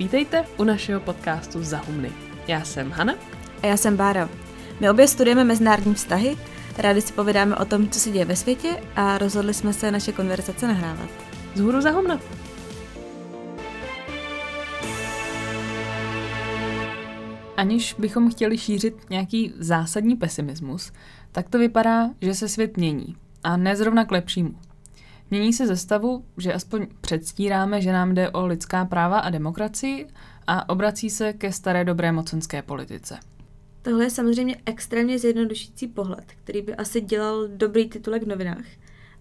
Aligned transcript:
Vítejte 0.00 0.44
u 0.58 0.64
našeho 0.64 1.00
podcastu 1.00 1.62
Zahumny. 1.62 2.12
Já 2.48 2.64
jsem 2.64 2.90
Hana. 2.90 3.14
A 3.62 3.66
já 3.66 3.76
jsem 3.76 3.96
Bára. 3.96 4.28
My 4.80 4.90
obě 4.90 5.08
studujeme 5.08 5.44
mezinárodní 5.44 5.94
vztahy, 5.94 6.36
rádi 6.78 7.00
si 7.00 7.12
povídáme 7.12 7.56
o 7.56 7.64
tom, 7.64 7.88
co 7.88 8.00
se 8.00 8.10
děje 8.10 8.24
ve 8.24 8.36
světě 8.36 8.82
a 8.96 9.18
rozhodli 9.18 9.54
jsme 9.54 9.72
se 9.72 9.90
naše 9.90 10.12
konverzace 10.12 10.66
nahrávat. 10.66 11.08
Zhůru 11.54 11.80
Zahumna. 11.80 12.20
Aniž 17.56 17.94
bychom 17.98 18.30
chtěli 18.30 18.58
šířit 18.58 19.10
nějaký 19.10 19.52
zásadní 19.58 20.16
pesimismus, 20.16 20.92
tak 21.32 21.48
to 21.48 21.58
vypadá, 21.58 22.10
že 22.20 22.34
se 22.34 22.48
svět 22.48 22.76
mění. 22.76 23.16
A 23.44 23.56
ne 23.56 23.76
zrovna 23.76 24.04
k 24.04 24.10
lepšímu. 24.10 24.54
Mění 25.30 25.52
se 25.52 25.66
ze 25.66 25.76
stavu, 25.76 26.24
že 26.36 26.52
aspoň 26.52 26.86
předstíráme, 27.00 27.80
že 27.80 27.92
nám 27.92 28.14
jde 28.14 28.30
o 28.30 28.46
lidská 28.46 28.84
práva 28.84 29.18
a 29.18 29.30
demokracii 29.30 30.08
a 30.46 30.68
obrací 30.68 31.10
se 31.10 31.32
ke 31.32 31.52
staré 31.52 31.84
dobré 31.84 32.12
mocenské 32.12 32.62
politice. 32.62 33.18
Tohle 33.82 34.04
je 34.04 34.10
samozřejmě 34.10 34.56
extrémně 34.66 35.18
zjednodušící 35.18 35.86
pohled, 35.86 36.24
který 36.44 36.62
by 36.62 36.74
asi 36.74 37.00
dělal 37.00 37.48
dobrý 37.48 37.88
titulek 37.88 38.22
v 38.22 38.28
novinách. 38.28 38.64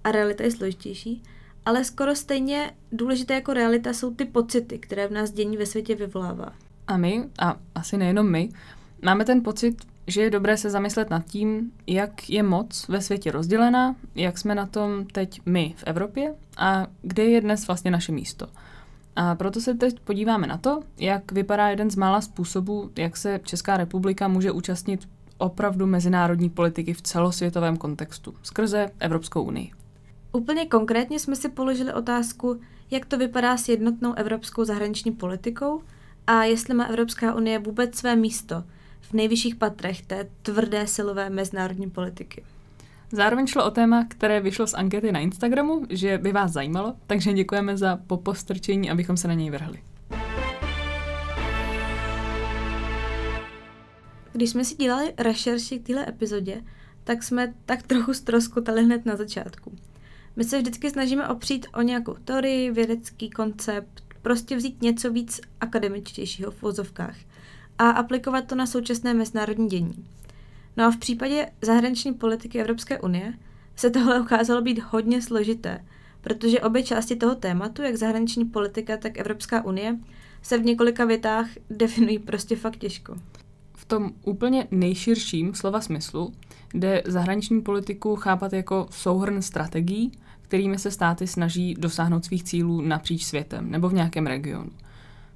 A 0.03 0.11
realita 0.11 0.43
je 0.43 0.51
složitější, 0.51 1.23
ale 1.65 1.83
skoro 1.83 2.15
stejně 2.15 2.71
důležité 2.91 3.33
jako 3.33 3.53
realita 3.53 3.93
jsou 3.93 4.13
ty 4.13 4.25
pocity, 4.25 4.79
které 4.79 5.07
v 5.07 5.11
nás 5.11 5.31
dění 5.31 5.57
ve 5.57 5.65
světě 5.65 5.95
vyvolává. 5.95 6.53
A 6.87 6.97
my, 6.97 7.29
a 7.39 7.59
asi 7.75 7.97
nejenom 7.97 8.31
my, 8.31 8.49
máme 9.01 9.25
ten 9.25 9.43
pocit, 9.43 9.75
že 10.09 10.21
je 10.21 10.29
dobré 10.29 10.57
se 10.57 10.69
zamyslet 10.69 11.09
nad 11.09 11.25
tím, 11.25 11.71
jak 11.87 12.29
je 12.29 12.43
moc 12.43 12.87
ve 12.87 13.01
světě 13.01 13.31
rozdělená, 13.31 13.95
jak 14.15 14.37
jsme 14.37 14.55
na 14.55 14.65
tom 14.65 15.05
teď 15.05 15.41
my 15.45 15.73
v 15.77 15.83
Evropě 15.83 16.33
a 16.57 16.87
kde 17.01 17.23
je 17.25 17.41
dnes 17.41 17.67
vlastně 17.67 17.91
naše 17.91 18.11
místo. 18.11 18.47
A 19.15 19.35
proto 19.35 19.61
se 19.61 19.73
teď 19.73 19.99
podíváme 19.99 20.47
na 20.47 20.57
to, 20.57 20.79
jak 20.97 21.31
vypadá 21.31 21.69
jeden 21.69 21.91
z 21.91 21.95
mála 21.95 22.21
způsobů, 22.21 22.91
jak 22.95 23.17
se 23.17 23.39
Česká 23.43 23.77
republika 23.77 24.27
může 24.27 24.51
účastnit 24.51 25.09
opravdu 25.37 25.85
mezinárodní 25.85 26.49
politiky 26.49 26.93
v 26.93 27.01
celosvětovém 27.01 27.77
kontextu 27.77 28.33
skrze 28.43 28.91
Evropskou 28.99 29.43
unii. 29.43 29.71
Úplně 30.31 30.65
konkrétně 30.65 31.19
jsme 31.19 31.35
si 31.35 31.49
položili 31.49 31.93
otázku, 31.93 32.59
jak 32.91 33.05
to 33.05 33.17
vypadá 33.17 33.57
s 33.57 33.69
jednotnou 33.69 34.13
evropskou 34.13 34.65
zahraniční 34.65 35.11
politikou 35.11 35.81
a 36.27 36.43
jestli 36.43 36.73
má 36.73 36.85
Evropská 36.85 37.35
unie 37.35 37.59
vůbec 37.59 37.95
své 37.95 38.15
místo– 38.15 38.63
v 39.01 39.13
nejvyšších 39.13 39.55
patrech 39.55 40.01
té 40.01 40.29
tvrdé 40.41 40.87
silové 40.87 41.29
mezinárodní 41.29 41.89
politiky. 41.89 42.43
Zároveň 43.11 43.47
šlo 43.47 43.65
o 43.65 43.71
téma, 43.71 44.05
které 44.09 44.41
vyšlo 44.41 44.67
z 44.67 44.73
ankety 44.73 45.11
na 45.11 45.19
Instagramu, 45.19 45.85
že 45.89 46.17
by 46.17 46.31
vás 46.31 46.51
zajímalo, 46.51 46.95
takže 47.07 47.33
děkujeme 47.33 47.77
za 47.77 47.99
popostrčení, 48.07 48.91
abychom 48.91 49.17
se 49.17 49.27
na 49.27 49.33
něj 49.33 49.49
vrhli. 49.49 49.83
Když 54.31 54.49
jsme 54.49 54.65
si 54.65 54.75
dělali 54.75 55.13
rešerši 55.17 55.79
k 55.79 55.87
téhle 55.87 56.09
epizodě, 56.09 56.61
tak 57.03 57.23
jsme 57.23 57.53
tak 57.65 57.83
trochu 57.83 58.13
stroskotali 58.13 58.83
hned 58.83 59.05
na 59.05 59.15
začátku. 59.15 59.71
My 60.35 60.43
se 60.43 60.57
vždycky 60.57 60.89
snažíme 60.89 61.27
opřít 61.27 61.67
o 61.73 61.81
nějakou 61.81 62.13
teorii, 62.25 62.71
vědecký 62.71 63.29
koncept, 63.29 64.03
prostě 64.21 64.55
vzít 64.55 64.81
něco 64.81 65.11
víc 65.11 65.41
akademičtějšího 65.61 66.51
v 66.51 66.61
vozovkách– 66.61 67.15
a 67.79 67.89
aplikovat 67.89 68.45
to 68.45 68.55
na 68.55 68.65
současné 68.65 69.13
mezinárodní 69.13 69.67
dění. 69.67 70.05
No 70.77 70.85
a 70.85 70.91
v 70.91 70.97
případě 70.97 71.49
zahraniční 71.61 72.13
politiky 72.13 72.59
Evropské 72.61 72.99
unie 72.99 73.33
se 73.75 73.89
tohle 73.89 74.21
ukázalo 74.21 74.61
být 74.61 74.79
hodně 74.79 75.21
složité, 75.21 75.85
protože 76.21 76.59
obě 76.59 76.83
části 76.83 77.15
toho 77.15 77.35
tématu, 77.35 77.81
jak 77.81 77.95
zahraniční 77.95 78.45
politika, 78.45 78.97
tak 78.97 79.17
Evropská 79.17 79.65
unie, 79.65 79.97
se 80.41 80.57
v 80.57 80.65
několika 80.65 81.05
větách 81.05 81.47
definují 81.69 82.19
prostě 82.19 82.55
fakt 82.55 82.77
těžko. 82.77 83.15
V 83.75 83.85
tom 83.85 84.11
úplně 84.23 84.67
nejširším 84.71 85.53
slova 85.53 85.81
smyslu 85.81 86.33
jde 86.73 87.03
zahraniční 87.05 87.61
politiku 87.61 88.15
chápat 88.15 88.53
jako 88.53 88.87
souhrn 88.91 89.41
strategií, 89.41 90.11
kterými 90.41 90.79
se 90.79 90.91
státy 90.91 91.27
snaží 91.27 91.73
dosáhnout 91.73 92.25
svých 92.25 92.43
cílů 92.43 92.81
napříč 92.81 93.25
světem 93.25 93.71
nebo 93.71 93.89
v 93.89 93.93
nějakém 93.93 94.27
regionu. 94.27 94.71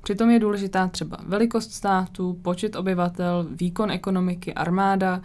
Přitom 0.04 0.30
je 0.30 0.40
důležitá 0.40 0.88
třeba 0.88 1.18
velikost 1.26 1.72
státu, 1.72 2.40
počet 2.42 2.76
obyvatel, 2.76 3.48
výkon 3.52 3.92
ekonomiky, 3.92 4.54
armáda. 4.54 5.22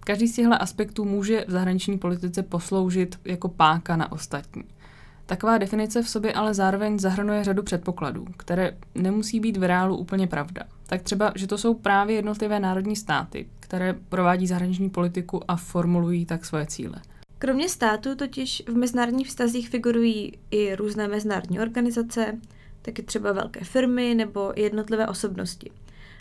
Každý 0.00 0.28
z 0.28 0.34
těchto 0.34 0.62
aspektů 0.62 1.04
může 1.04 1.44
v 1.48 1.50
zahraniční 1.50 1.98
politice 1.98 2.42
posloužit 2.42 3.18
jako 3.24 3.48
páka 3.48 3.96
na 3.96 4.12
ostatní. 4.12 4.64
Taková 5.26 5.58
definice 5.58 6.02
v 6.02 6.08
sobě 6.08 6.32
ale 6.32 6.54
zároveň 6.54 6.98
zahrnuje 6.98 7.44
řadu 7.44 7.62
předpokladů, 7.62 8.24
které 8.36 8.76
nemusí 8.94 9.40
být 9.40 9.56
v 9.56 9.62
reálu 9.62 9.96
úplně 9.96 10.26
pravda. 10.26 10.62
Tak 10.86 11.02
třeba, 11.02 11.32
že 11.34 11.46
to 11.46 11.58
jsou 11.58 11.74
právě 11.74 12.16
jednotlivé 12.16 12.60
národní 12.60 12.96
státy, 12.96 13.46
které 13.60 13.94
provádí 14.08 14.46
zahraniční 14.46 14.90
politiku 14.90 15.40
a 15.48 15.56
formulují 15.56 16.26
tak 16.26 16.44
svoje 16.44 16.66
cíle. 16.66 16.96
Kromě 17.38 17.68
států 17.68 18.14
totiž 18.14 18.62
v 18.68 18.76
mezinárodních 18.76 19.28
vztazích 19.28 19.68
figurují 19.68 20.32
i 20.50 20.74
různé 20.74 21.08
mezinárodní 21.08 21.60
organizace, 21.60 22.38
taky 22.82 23.02
třeba 23.02 23.32
velké 23.32 23.64
firmy 23.64 24.14
nebo 24.14 24.52
jednotlivé 24.56 25.06
osobnosti. 25.06 25.70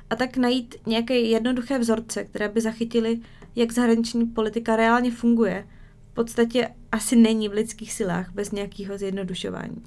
A 0.10 0.16
tak 0.16 0.38
najít 0.38 0.76
nějaké 0.86 1.20
jednoduché 1.20 1.80
vzorce, 1.80 2.24
které 2.24 2.50
by 2.50 2.62
zachytily, 2.62 3.20
jak 3.56 3.72
zahraniční 3.72 4.26
politika 4.26 4.76
reálně 4.76 5.12
funguje, 5.12 5.68
v 6.12 6.14
podstatě 6.14 6.70
asi 6.92 7.16
není 7.16 7.50
v 7.50 7.54
lidských 7.54 7.94
silách 7.94 8.32
bez 8.34 8.52
nějakého 8.52 8.98
zjednodušování. 8.98 9.84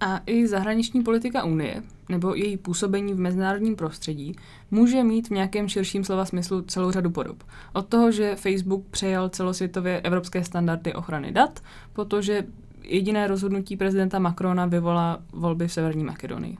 A 0.00 0.20
i 0.26 0.46
zahraniční 0.46 1.02
politika 1.02 1.44
Unie, 1.44 1.82
nebo 2.08 2.34
její 2.34 2.56
působení 2.56 3.14
v 3.14 3.18
mezinárodním 3.18 3.76
prostředí, 3.76 4.36
může 4.70 5.04
mít 5.04 5.28
v 5.28 5.30
nějakém 5.30 5.68
širším 5.68 6.04
slova 6.04 6.24
smyslu 6.24 6.62
celou 6.62 6.90
řadu 6.90 7.10
podob. 7.10 7.44
Od 7.72 7.88
toho, 7.88 8.12
že 8.12 8.36
Facebook 8.36 8.86
přejal 8.90 9.28
celosvětově 9.28 10.00
evropské 10.00 10.44
standardy 10.44 10.94
ochrany 10.94 11.32
dat, 11.32 11.60
protože 11.92 12.46
jediné 12.84 13.26
rozhodnutí 13.26 13.76
prezidenta 13.76 14.18
Macrona 14.18 14.66
vyvolá 14.66 15.22
volby 15.32 15.68
v 15.68 15.72
Severní 15.72 16.04
Makedonii. 16.04 16.58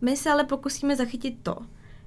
My 0.00 0.16
se 0.16 0.30
ale 0.30 0.44
pokusíme 0.44 0.96
zachytit 0.96 1.34
to, 1.42 1.56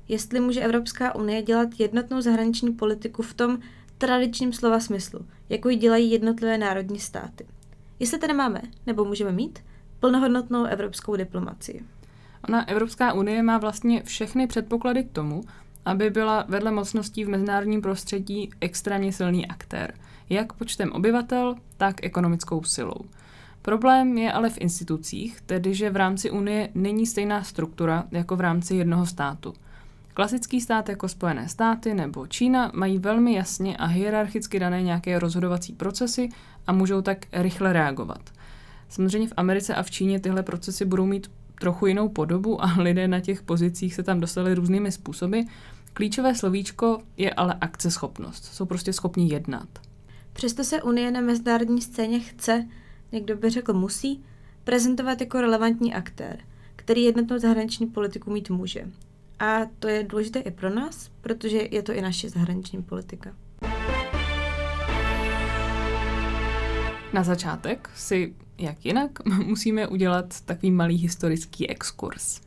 jestli 0.08 0.40
může 0.40 0.62
Evropská 0.62 1.16
unie 1.16 1.42
dělat 1.42 1.70
jednotnou 1.80 2.22
zahraniční 2.22 2.74
politiku 2.74 3.22
v 3.22 3.34
tom 3.34 3.60
tradičním 3.98 4.54
slova 4.54 4.80
smyslu, 4.80 5.20
jako 5.50 5.70
ji 5.70 5.76
dělají 5.76 6.12
jednotlivé 6.12 6.58
národní 6.58 7.00
státy. 7.00 7.46
Jestli 8.00 8.20
tedy 8.20 8.34
máme, 8.34 8.62
nebo 8.86 9.06
můžeme 9.06 9.32
mít, 9.32 9.60
plnohodnotnou 10.00 10.64
evropskou 10.64 11.16
diplomacii. 11.16 11.84
Ona 12.50 12.70
Evropská 12.70 13.14
unie 13.14 13.44
má 13.44 13.58
vlastně 13.58 14.04
všechny 14.04 14.48
předpoklady 14.48 15.04
k 15.04 15.12
tomu, 15.12 15.44
aby 15.86 16.10
byla 16.10 16.46
vedle 16.48 16.72
mocností 16.72 17.26
v 17.26 17.30
mezinárodním 17.30 17.82
prostředí 17.82 18.50
extrémně 18.62 19.12
silný 19.14 19.48
aktér, 19.48 19.94
jak 20.30 20.54
počtem 20.54 20.92
obyvatel, 20.92 21.56
tak 21.78 22.06
ekonomickou 22.06 22.64
silou. 22.64 23.06
Problém 23.70 24.18
je 24.18 24.32
ale 24.32 24.50
v 24.50 24.58
institucích, 24.58 25.42
tedy 25.42 25.74
že 25.74 25.90
v 25.90 25.96
rámci 25.96 26.32
Unie 26.32 26.70
není 26.76 27.06
stejná 27.06 27.44
struktura 27.44 28.04
jako 28.12 28.36
v 28.36 28.42
rámci 28.42 28.76
jednoho 28.76 29.06
státu. 29.06 29.54
Klasický 30.14 30.62
stát 30.62 30.90
jako 30.90 31.08
Spojené 31.08 31.50
státy 31.50 31.94
nebo 31.94 32.28
Čína 32.28 32.72
mají 32.76 32.98
velmi 32.98 33.34
jasně 33.34 33.78
a 33.78 33.86
hierarchicky 33.86 34.60
dané 34.60 34.82
nějaké 34.82 35.20
rozhodovací 35.20 35.74
procesy 35.74 36.30
a 36.68 36.72
můžou 36.72 37.02
tak 37.02 37.26
rychle 37.34 37.74
reagovat. 37.74 38.30
Samozřejmě 38.90 39.28
v 39.28 39.34
Americe 39.38 39.76
a 39.76 39.84
v 39.84 39.92
Číně 39.92 40.20
tyhle 40.20 40.44
procesy 40.44 40.86
budou 40.86 41.06
mít 41.06 41.32
trochu 41.60 41.86
jinou 41.88 42.10
podobu 42.10 42.64
a 42.64 42.74
lidé 42.78 43.08
na 43.08 43.20
těch 43.20 43.44
pozicích 43.44 43.94
se 43.94 44.04
tam 44.04 44.20
dostali 44.20 44.54
různými 44.54 44.92
způsoby. 44.92 45.40
Klíčové 45.94 46.36
slovíčko 46.36 47.00
je 47.18 47.34
ale 47.34 47.56
akceschopnost. 47.62 48.46
Jsou 48.46 48.66
prostě 48.66 48.94
schopni 48.94 49.34
jednat. 49.34 49.70
Přesto 50.34 50.64
se 50.64 50.82
Unie 50.82 51.12
na 51.12 51.22
mezinárodní 51.22 51.82
scéně 51.82 52.20
chce 52.20 52.66
někdo 53.12 53.36
by 53.36 53.50
řekl 53.50 53.74
musí, 53.74 54.24
prezentovat 54.64 55.22
jako 55.22 55.42
relevantní 55.42 55.94
aktér, 55.94 56.40
který 56.76 57.04
jednotnou 57.04 57.40
zahraniční 57.40 57.88
politiku 57.88 58.32
mít 58.32 58.50
může. 58.50 58.88
A 59.40 59.60
to 59.80 59.88
je 59.88 60.04
důležité 60.04 60.40
i 60.40 60.52
pro 60.52 60.70
nás, 60.70 61.12
protože 61.22 61.68
je 61.72 61.82
to 61.82 61.94
i 61.94 62.02
naše 62.02 62.30
zahraniční 62.30 62.84
politika. 62.84 63.36
Na 67.14 67.24
začátek 67.24 67.90
si, 67.96 68.36
jak 68.58 68.86
jinak, 68.86 69.26
musíme 69.46 69.88
udělat 69.88 70.42
takový 70.42 70.72
malý 70.72 70.96
historický 70.96 71.70
exkurs. 71.70 72.40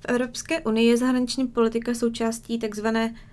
V 0.00 0.04
Evropské 0.08 0.60
unii 0.60 0.88
je 0.88 0.96
zahraniční 0.96 1.46
politika 1.46 1.94
součástí 1.94 2.58
tzv. 2.58 2.86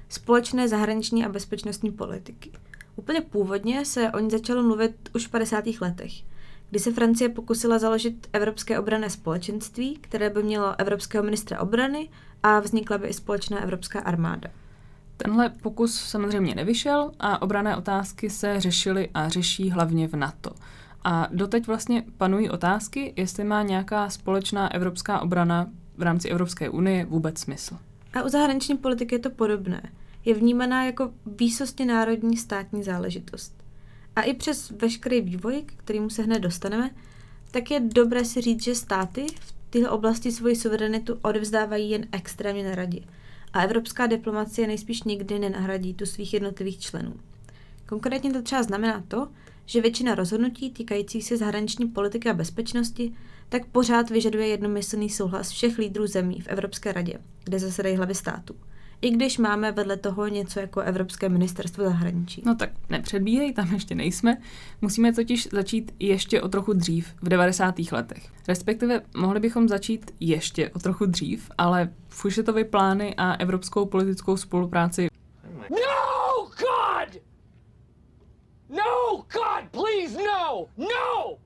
společné 0.10 0.68
zahraniční 0.68 1.26
a 1.26 1.30
bezpečnostní 1.30 1.92
politiky. 1.92 2.52
Úplně 2.96 3.22
původně 3.22 3.86
se 3.86 4.12
o 4.12 4.20
ní 4.20 4.30
začalo 4.30 4.64
mluvit 4.64 5.10
už 5.16 5.28
v 5.28 5.30
50. 5.30 5.64
letech– 5.82 6.12
kdy 6.72 6.80
se 6.80 6.92
Francie 6.92 7.30
pokusila 7.30 7.80
založit 7.80 8.28
Evropské 8.34 8.80
obrané 8.80 9.10
společenství, 9.10 9.98
které 10.02 10.30
by 10.30 10.44
mělo 10.44 10.80
Evropského 10.80 11.24
ministra 11.24 11.60
obrany 11.60 12.10
a 12.44 12.60
vznikla 12.60 12.98
by 12.98 13.08
i 13.08 13.14
společná 13.14 13.60
Evropská 13.60 14.00
armáda. 14.00 14.50
Tenhle 15.18 15.50
pokus 15.50 15.96
samozřejmě 15.96 16.56
nevyšel 16.56 17.12
a 17.20 17.42
obrané 17.42 17.76
otázky 17.76 18.30
se 18.30 18.60
řešily 18.60 19.10
a 19.14 19.30
řeší 19.30 19.70
hlavně 19.70 20.08
v 20.08 20.14
NATO. 20.14 20.52
A 21.04 21.28
doteď 21.32 21.68
vlastně 21.68 22.04
panují 22.18 22.50
otázky, 22.50 23.14
jestli 23.16 23.44
má 23.44 23.64
nějaká 23.64 24.10
společná 24.10 24.74
evropská 24.74 25.20
obrana 25.20 25.68
v 25.98 26.02
rámci 26.02 26.30
Evropské 26.30 26.70
unie 26.70 27.06
vůbec 27.06 27.40
smysl. 27.40 27.78
A 28.14 28.24
u 28.24 28.30
zahraniční 28.30 28.78
politiky 28.78 29.16
je 29.16 29.20
to 29.20 29.30
podobné. 29.30 29.92
Je 30.26 30.34
vnímaná 30.34 30.86
jako 30.86 31.12
výsostně 31.26 31.86
národní 31.86 32.38
státní 32.38 32.84
záležitost. 32.84 33.61
A 34.16 34.22
i 34.22 34.34
přes 34.34 34.70
veškerý 34.70 35.22
vývoj, 35.22 35.64
k 35.66 35.74
kterému 35.74 36.10
se 36.10 36.24
hned 36.24 36.40
dostaneme, 36.40 36.90
tak 37.52 37.72
je 37.72 37.80
dobré 37.80 38.26
si 38.26 38.42
říct, 38.42 38.64
že 38.64 38.76
státy 38.76 39.26
v 39.40 39.54
této 39.70 39.92
oblasti 39.92 40.32
svoji 40.32 40.56
suverenitu 40.56 41.20
odevzdávají 41.22 41.90
jen 41.90 42.08
extrémně 42.12 42.64
neradi. 42.64 43.04
A 43.54 43.64
evropská 43.64 44.08
diplomacie 44.08 44.68
nejspíš 44.68 45.04
nikdy 45.04 45.40
nenahradí 45.40 45.94
tu 45.94 46.06
svých 46.06 46.34
jednotlivých 46.34 46.80
členů. 46.80 47.14
Konkrétně 47.86 48.34
to 48.34 48.42
třeba 48.42 48.64
znamená 48.64 49.04
to, 49.08 49.28
že 49.66 49.82
většina 49.82 50.16
rozhodnutí 50.16 50.70
týkajících 50.70 51.24
se 51.24 51.38
zahraniční 51.38 51.88
politiky 51.88 52.30
a 52.30 52.34
bezpečnosti 52.34 53.14
tak 53.50 53.66
pořád 53.66 54.10
vyžaduje 54.10 54.48
jednomyslný 54.48 55.10
souhlas 55.10 55.50
všech 55.50 55.78
lídrů 55.78 56.08
zemí 56.08 56.42
v 56.42 56.48
Evropské 56.48 56.92
radě, 56.92 57.14
kde 57.44 57.60
zasedají 57.60 57.96
hlavy 57.96 58.16
států. 58.16 58.56
I 59.02 59.10
když 59.12 59.38
máme 59.38 59.72
vedle 59.72 59.98
toho 59.98 60.28
něco 60.28 60.60
jako 60.60 60.80
Evropské 60.80 61.30
ministerstvo 61.30 61.84
zahraničí. 61.84 62.44
No 62.46 62.56
tak 62.56 62.70
nepředbíhej, 62.90 63.54
tam 63.54 63.74
ještě 63.74 63.96
nejsme. 63.96 64.38
Musíme 64.82 65.14
totiž 65.14 65.48
začít 65.52 65.96
ještě 66.00 66.42
o 66.42 66.48
trochu 66.48 66.74
dřív, 66.74 67.14
v 67.22 67.30
90. 67.30 67.76
letech. 67.92 68.28
Respektive 68.48 69.02
mohli 69.18 69.40
bychom 69.40 69.68
začít 69.68 70.12
ještě 70.20 70.70
o 70.70 70.80
trochu 70.80 71.06
dřív, 71.06 71.52
ale 71.58 71.90
Fušetovy 72.10 72.64
plány 72.64 73.16
a 73.18 73.34
evropskou 73.34 73.86
politickou 73.86 74.38
spolupráci 74.38 75.08
No, 75.70 76.46
God! 76.46 77.22
No, 78.70 79.18
God, 79.34 79.70
please, 79.72 80.18
no! 80.18 80.66
No! 80.78 81.38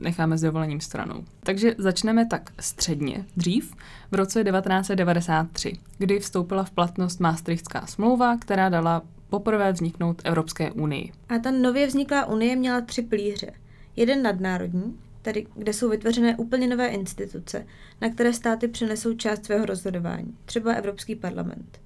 Necháme 0.00 0.38
s 0.38 0.40
dovolením 0.40 0.80
stranou. 0.80 1.24
Takže 1.42 1.74
začneme 1.78 2.26
tak 2.26 2.50
středně, 2.60 3.24
dřív, 3.36 3.74
v 4.10 4.14
roce 4.14 4.44
1993, 4.44 5.72
kdy 5.98 6.18
vstoupila 6.18 6.64
v 6.64 6.70
platnost 6.70 7.20
Maastrichtská 7.20 7.86
smlouva, 7.86 8.36
která 8.36 8.68
dala 8.68 9.02
poprvé 9.30 9.72
vzniknout 9.72 10.22
Evropské 10.24 10.72
unii. 10.72 11.12
A 11.28 11.38
ta 11.38 11.50
nově 11.50 11.86
vzniklá 11.86 12.26
unie 12.26 12.56
měla 12.56 12.80
tři 12.80 13.02
pilíře. 13.02 13.52
Jeden 13.96 14.22
nadnárodní, 14.22 14.98
tedy 15.22 15.46
kde 15.54 15.72
jsou 15.72 15.88
vytvořené 15.88 16.36
úplně 16.36 16.68
nové 16.68 16.86
instituce, 16.86 17.66
na 18.00 18.10
které 18.10 18.32
státy 18.32 18.68
přenesou 18.68 19.14
část 19.14 19.44
svého 19.44 19.66
rozhodování, 19.66 20.36
třeba 20.44 20.72
Evropský 20.72 21.14
parlament. 21.14 21.80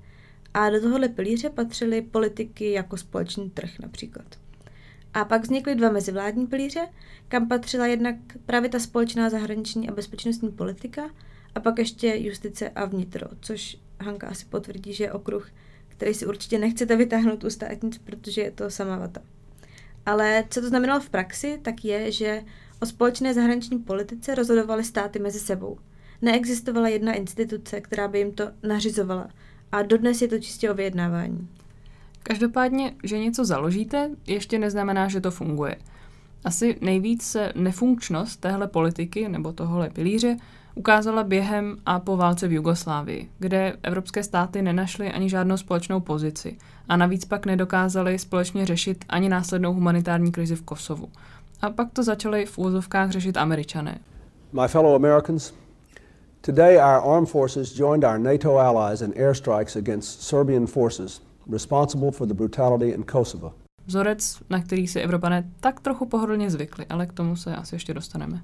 A 0.55 0.71
do 0.71 0.81
tohohle 0.81 1.09
pilíře 1.09 1.51
patřily 1.51 2.03
politiky 2.03 2.73
jako 2.73 2.97
společný 2.97 3.51
trh 3.51 3.71
například. 3.79 4.44
A 5.15 5.25
pak 5.25 5.43
vznikly 5.43 5.75
dva 5.75 5.91
mezivládní 5.91 6.47
pilíře, 6.47 6.89
kam 7.29 7.49
patřila 7.49 7.87
jednak 7.87 8.17
právě 8.47 8.69
ta 8.69 8.79
společná 8.79 9.31
zahraniční 9.31 9.89
a 9.89 9.93
bezpečnostní 9.93 10.53
politika 10.53 11.11
a 11.55 11.61
pak 11.61 11.79
ještě 11.79 12.17
justice 12.17 12.71
a 12.71 12.85
vnitro, 12.85 13.27
což 13.41 13.77
Hanka 14.01 14.27
asi 14.27 14.47
potvrdí, 14.47 14.93
že 14.93 15.05
je 15.05 15.13
okruh, 15.13 15.51
který 15.89 16.15
si 16.15 16.27
určitě 16.27 16.59
nechcete 16.59 16.97
vytáhnout 16.97 17.45
u 17.45 17.51
státnic, 17.51 17.99
protože 17.99 18.43
je 18.43 18.51
to 18.51 18.71
sama 18.71 18.99
vata. 18.99 19.21
Ale 20.07 20.45
co 20.51 20.61
to 20.61 20.69
znamenalo 20.69 21.01
v 21.01 21.11
praxi, 21.11 21.59
tak 21.63 21.85
je, 21.85 22.13
že 22.13 22.43
o 22.81 22.87
společné 22.87 23.35
zahraniční 23.35 23.79
politice 23.79 24.35
rozhodovaly 24.35 24.85
státy 24.85 25.19
mezi 25.19 25.41
sebou. 25.41 25.79
Neexistovala 26.23 26.89
jedna 26.89 27.13
instituce, 27.13 27.81
která 27.81 28.09
by 28.09 28.19
jim 28.19 28.33
to 28.33 28.51
nařizovala. 28.63 29.31
A 29.73 29.83
dodnes 29.83 30.23
je 30.23 30.29
to 30.29 30.39
čistě 30.39 30.71
o 30.71 30.75
vyjednávání. 30.75 31.49
Každopádně, 32.27 32.95
že 33.03 33.19
něco 33.19 33.45
založíte, 33.45 34.11
ještě 34.27 34.59
neznamená, 34.59 35.09
že 35.09 35.21
to 35.21 35.31
funguje. 35.31 35.77
Asi 36.45 36.79
nejvíc 36.81 37.23
se 37.23 37.53
nefunkčnost 37.55 38.41
téhle 38.41 38.67
politiky 38.67 39.29
nebo 39.29 39.53
tohohle 39.53 39.91
pilíře 39.91 40.37
ukázala 40.75 41.25
během 41.25 41.77
a 41.87 42.01
po 42.01 42.17
válce 42.17 42.49
v 42.49 42.53
Jugoslávii, 42.53 43.31
kde 43.39 43.77
evropské 43.83 44.23
státy 44.23 44.63
nenašly 44.63 45.13
ani 45.13 45.31
žádnou 45.31 45.57
společnou 45.57 46.01
pozici 46.01 46.57
a 46.89 46.97
navíc 46.97 47.25
pak 47.25 47.47
nedokázali 47.47 48.19
společně 48.19 48.67
řešit 48.67 49.05
ani 49.09 49.29
následnou 49.29 49.73
humanitární 49.73 50.33
krizi 50.33 50.57
v 50.57 50.63
Kosovu. 50.63 51.09
A 51.63 51.71
pak 51.71 51.89
to 51.93 52.03
začali 52.03 52.47
v 52.47 52.59
úzovkách 52.59 53.11
řešit 53.11 53.37
američané. 53.37 53.99
My 54.53 54.69
fellow 54.69 54.95
Americans, 54.95 55.53
today 56.41 56.77
our 56.77 57.15
armed 57.15 57.29
forces 57.29 57.79
joined 57.79 58.05
our 58.05 58.19
NATO 58.19 58.57
allies 58.57 59.01
in 59.01 59.13
airstrikes 59.17 59.77
against 59.77 60.23
Serbian 60.23 60.67
forces 60.67 61.21
responsible 61.53 62.11
for 62.11 62.29
the 62.29 62.35
brutality 62.35 62.89
in 62.89 63.03
Kosovo. 63.03 63.53
Vzorec, 63.87 64.43
na 64.51 64.63
který 64.63 64.87
si 64.87 65.01
Evropané 65.01 65.51
tak 65.61 65.81
trochu 65.81 66.07
pohodlně 66.07 66.51
zvykli, 66.51 66.87
ale 66.87 67.07
k 67.07 67.13
tomu 67.13 67.37
se 67.37 67.57
asi 67.57 67.75
ještě 67.75 67.95
dostaneme. 67.95 68.43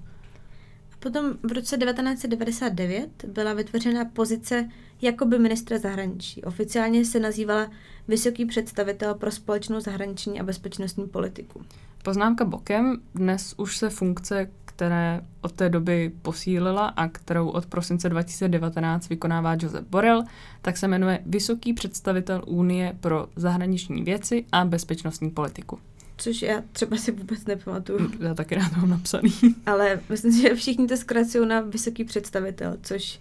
Potom 0.98 1.32
v 1.42 1.52
roce 1.52 1.76
1999 1.76 3.24
byla 3.24 3.52
vytvořena 3.54 4.04
pozice 4.04 4.68
jakoby 5.02 5.38
ministra 5.38 5.78
zahraničí. 5.78 6.44
Oficiálně 6.44 7.04
se 7.04 7.20
nazývala 7.20 7.70
Vysoký 8.08 8.46
představitel 8.46 9.14
pro 9.14 9.30
společnou 9.30 9.80
zahraniční 9.80 10.40
a 10.40 10.42
bezpečnostní 10.42 11.08
politiku. 11.08 11.62
Poznámka 12.02 12.44
bokem, 12.44 12.96
dnes 13.14 13.54
už 13.56 13.76
se 13.76 13.90
funkce 13.90 14.50
které 14.80 15.20
od 15.40 15.52
té 15.52 15.68
doby 15.68 16.12
posílila 16.22 16.86
a 16.86 17.08
kterou 17.08 17.48
od 17.48 17.66
prosince 17.66 18.08
2019 18.08 19.08
vykonává 19.08 19.56
Josep 19.60 19.84
Borrell, 19.88 20.24
tak 20.62 20.76
se 20.76 20.88
jmenuje 20.88 21.22
Vysoký 21.26 21.72
představitel 21.72 22.42
Unie 22.46 22.96
pro 23.00 23.26
zahraniční 23.36 24.02
věci 24.02 24.44
a 24.52 24.64
bezpečnostní 24.64 25.30
politiku. 25.30 25.78
Což 26.16 26.42
já 26.42 26.62
třeba 26.72 26.96
si 26.96 27.12
vůbec 27.12 27.46
nepamatuju. 27.46 28.10
Já 28.20 28.34
taky 28.34 28.54
rád 28.54 28.76
mám 28.76 28.90
napsaný. 28.90 29.32
Ale 29.66 30.00
myslím 30.08 30.32
si, 30.32 30.40
že 30.40 30.54
všichni 30.54 30.86
to 30.86 30.96
zkracují 30.96 31.48
na 31.48 31.60
vysoký 31.60 32.04
představitel, 32.04 32.76
což 32.82 33.20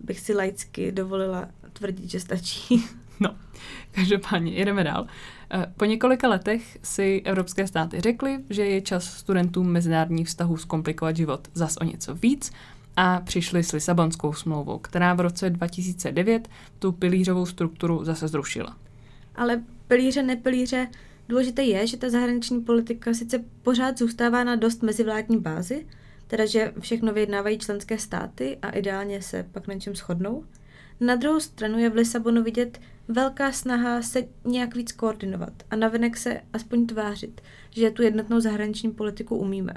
bych 0.00 0.20
si 0.20 0.34
laicky 0.34 0.92
dovolila 0.92 1.48
tvrdit, 1.72 2.10
že 2.10 2.20
stačí. 2.20 2.84
No, 3.20 3.36
každopádně 3.92 4.52
jedeme 4.52 4.84
dál. 4.84 5.06
Eh, 5.54 5.72
po 5.76 5.84
několika 5.84 6.28
letech 6.28 6.78
si 6.82 7.22
evropské 7.24 7.66
státy 7.66 8.00
řekly, 8.00 8.38
že 8.50 8.66
je 8.66 8.80
čas 8.80 9.04
studentům 9.04 9.70
mezinárodních 9.70 10.26
vztahů 10.26 10.56
zkomplikovat 10.56 11.16
život 11.16 11.48
zas 11.54 11.76
o 11.76 11.84
něco 11.84 12.14
víc 12.14 12.52
a 12.96 13.20
přišli 13.20 13.62
s 13.62 13.72
Lisabonskou 13.72 14.32
smlouvou, 14.32 14.78
která 14.78 15.14
v 15.14 15.20
roce 15.20 15.50
2009 15.50 16.48
tu 16.78 16.92
pilířovou 16.92 17.46
strukturu 17.46 18.04
zase 18.04 18.28
zrušila. 18.28 18.76
Ale 19.34 19.62
pilíře, 19.88 20.22
nepilíře, 20.22 20.88
důležité 21.28 21.62
je, 21.62 21.86
že 21.86 21.96
ta 21.96 22.10
zahraniční 22.10 22.60
politika 22.60 23.14
sice 23.14 23.44
pořád 23.62 23.98
zůstává 23.98 24.44
na 24.44 24.56
dost 24.56 24.82
mezivládní 24.82 25.38
bázi, 25.40 25.86
teda 26.26 26.46
že 26.46 26.72
všechno 26.80 27.12
vyjednávají 27.12 27.58
členské 27.58 27.98
státy 27.98 28.58
a 28.62 28.70
ideálně 28.70 29.22
se 29.22 29.46
pak 29.52 29.68
na 29.68 29.78
čem 29.78 29.94
shodnou. 29.94 30.44
Na 31.00 31.16
druhou 31.16 31.40
stranu 31.40 31.78
je 31.78 31.90
v 31.90 31.94
Lisabonu 31.94 32.42
vidět 32.42 32.80
velká 33.08 33.52
snaha 33.52 34.02
se 34.02 34.22
nějak 34.44 34.76
víc 34.76 34.92
koordinovat 34.92 35.52
a 35.70 35.76
navenek 35.76 36.16
se 36.16 36.40
aspoň 36.52 36.86
tvářit, 36.86 37.40
že 37.70 37.90
tu 37.90 38.02
jednotnou 38.02 38.40
zahraniční 38.40 38.90
politiku 38.90 39.36
umíme. 39.36 39.74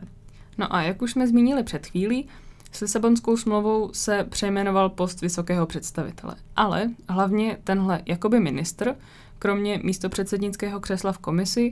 No 0.57 0.75
a 0.75 0.81
jak 0.81 1.01
už 1.01 1.11
jsme 1.11 1.27
zmínili 1.27 1.63
před 1.63 1.85
chvílí, 1.85 2.27
s 2.71 2.81
Lisabonskou 2.81 3.37
smlouvou 3.37 3.89
se 3.93 4.25
přejmenoval 4.29 4.89
post 4.89 5.21
vysokého 5.21 5.65
představitele. 5.65 6.35
Ale 6.55 6.89
hlavně 7.09 7.57
tenhle 7.63 8.01
jakoby 8.05 8.39
ministr, 8.39 8.95
kromě 9.39 9.79
místopředsednického 9.83 10.79
křesla 10.79 11.11
v 11.11 11.17
komisi, 11.17 11.71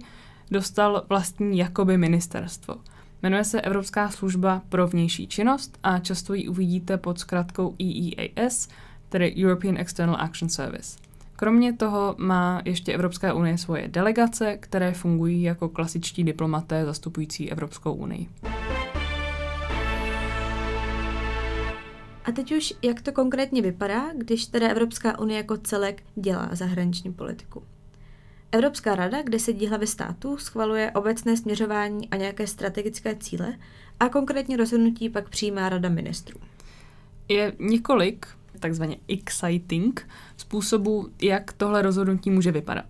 dostal 0.51 1.05
vlastní 1.09 1.57
jakoby 1.57 1.97
ministerstvo. 1.97 2.75
Jmenuje 3.23 3.43
se 3.43 3.61
Evropská 3.61 4.09
služba 4.09 4.61
pro 4.69 4.87
vnější 4.87 5.27
činnost 5.27 5.77
a 5.83 5.99
často 5.99 6.33
ji 6.33 6.47
uvidíte 6.47 6.97
pod 6.97 7.19
zkratkou 7.19 7.75
EEAS, 7.79 8.67
tedy 9.13 9.33
European 9.35 9.77
External 9.77 10.15
Action 10.19 10.49
Service. 10.49 10.97
Kromě 11.35 11.73
toho 11.73 12.15
má 12.17 12.61
ještě 12.65 12.93
Evropská 12.93 13.33
unie 13.33 13.57
svoje 13.57 13.87
delegace, 13.87 14.57
které 14.57 14.93
fungují 14.93 15.43
jako 15.43 15.69
klasičtí 15.69 16.23
diplomaté 16.23 16.85
zastupující 16.85 17.51
Evropskou 17.51 17.93
unii. 17.93 18.29
A 22.25 22.31
teď 22.35 22.51
už, 22.51 22.73
jak 22.81 23.01
to 23.01 23.11
konkrétně 23.11 23.61
vypadá, 23.61 24.13
když 24.17 24.45
teda 24.45 24.67
Evropská 24.67 25.19
unie 25.19 25.37
jako 25.37 25.57
celek 25.57 26.03
dělá 26.15 26.49
zahraniční 26.51 27.13
politiku. 27.13 27.63
Evropská 28.51 28.95
rada, 28.95 29.21
kde 29.21 29.39
sedí 29.39 29.67
hlavy 29.67 29.87
států, 29.87 30.37
schvaluje 30.37 30.91
obecné 30.91 31.37
směřování 31.37 32.09
a 32.09 32.15
nějaké 32.15 32.47
strategické 32.47 33.15
cíle 33.15 33.53
a 33.99 34.09
konkrétní 34.09 34.55
rozhodnutí 34.55 35.09
pak 35.09 35.29
přijímá 35.29 35.69
rada 35.69 35.89
ministrů. 35.89 36.39
Je 37.27 37.53
několik 37.59 38.27
takzvaně 38.63 38.97
exciting 39.07 40.09
způsobů, 40.37 41.09
jak 41.21 41.53
tohle 41.53 41.81
rozhodnutí 41.81 42.29
může 42.29 42.51
vypadat. 42.51 42.85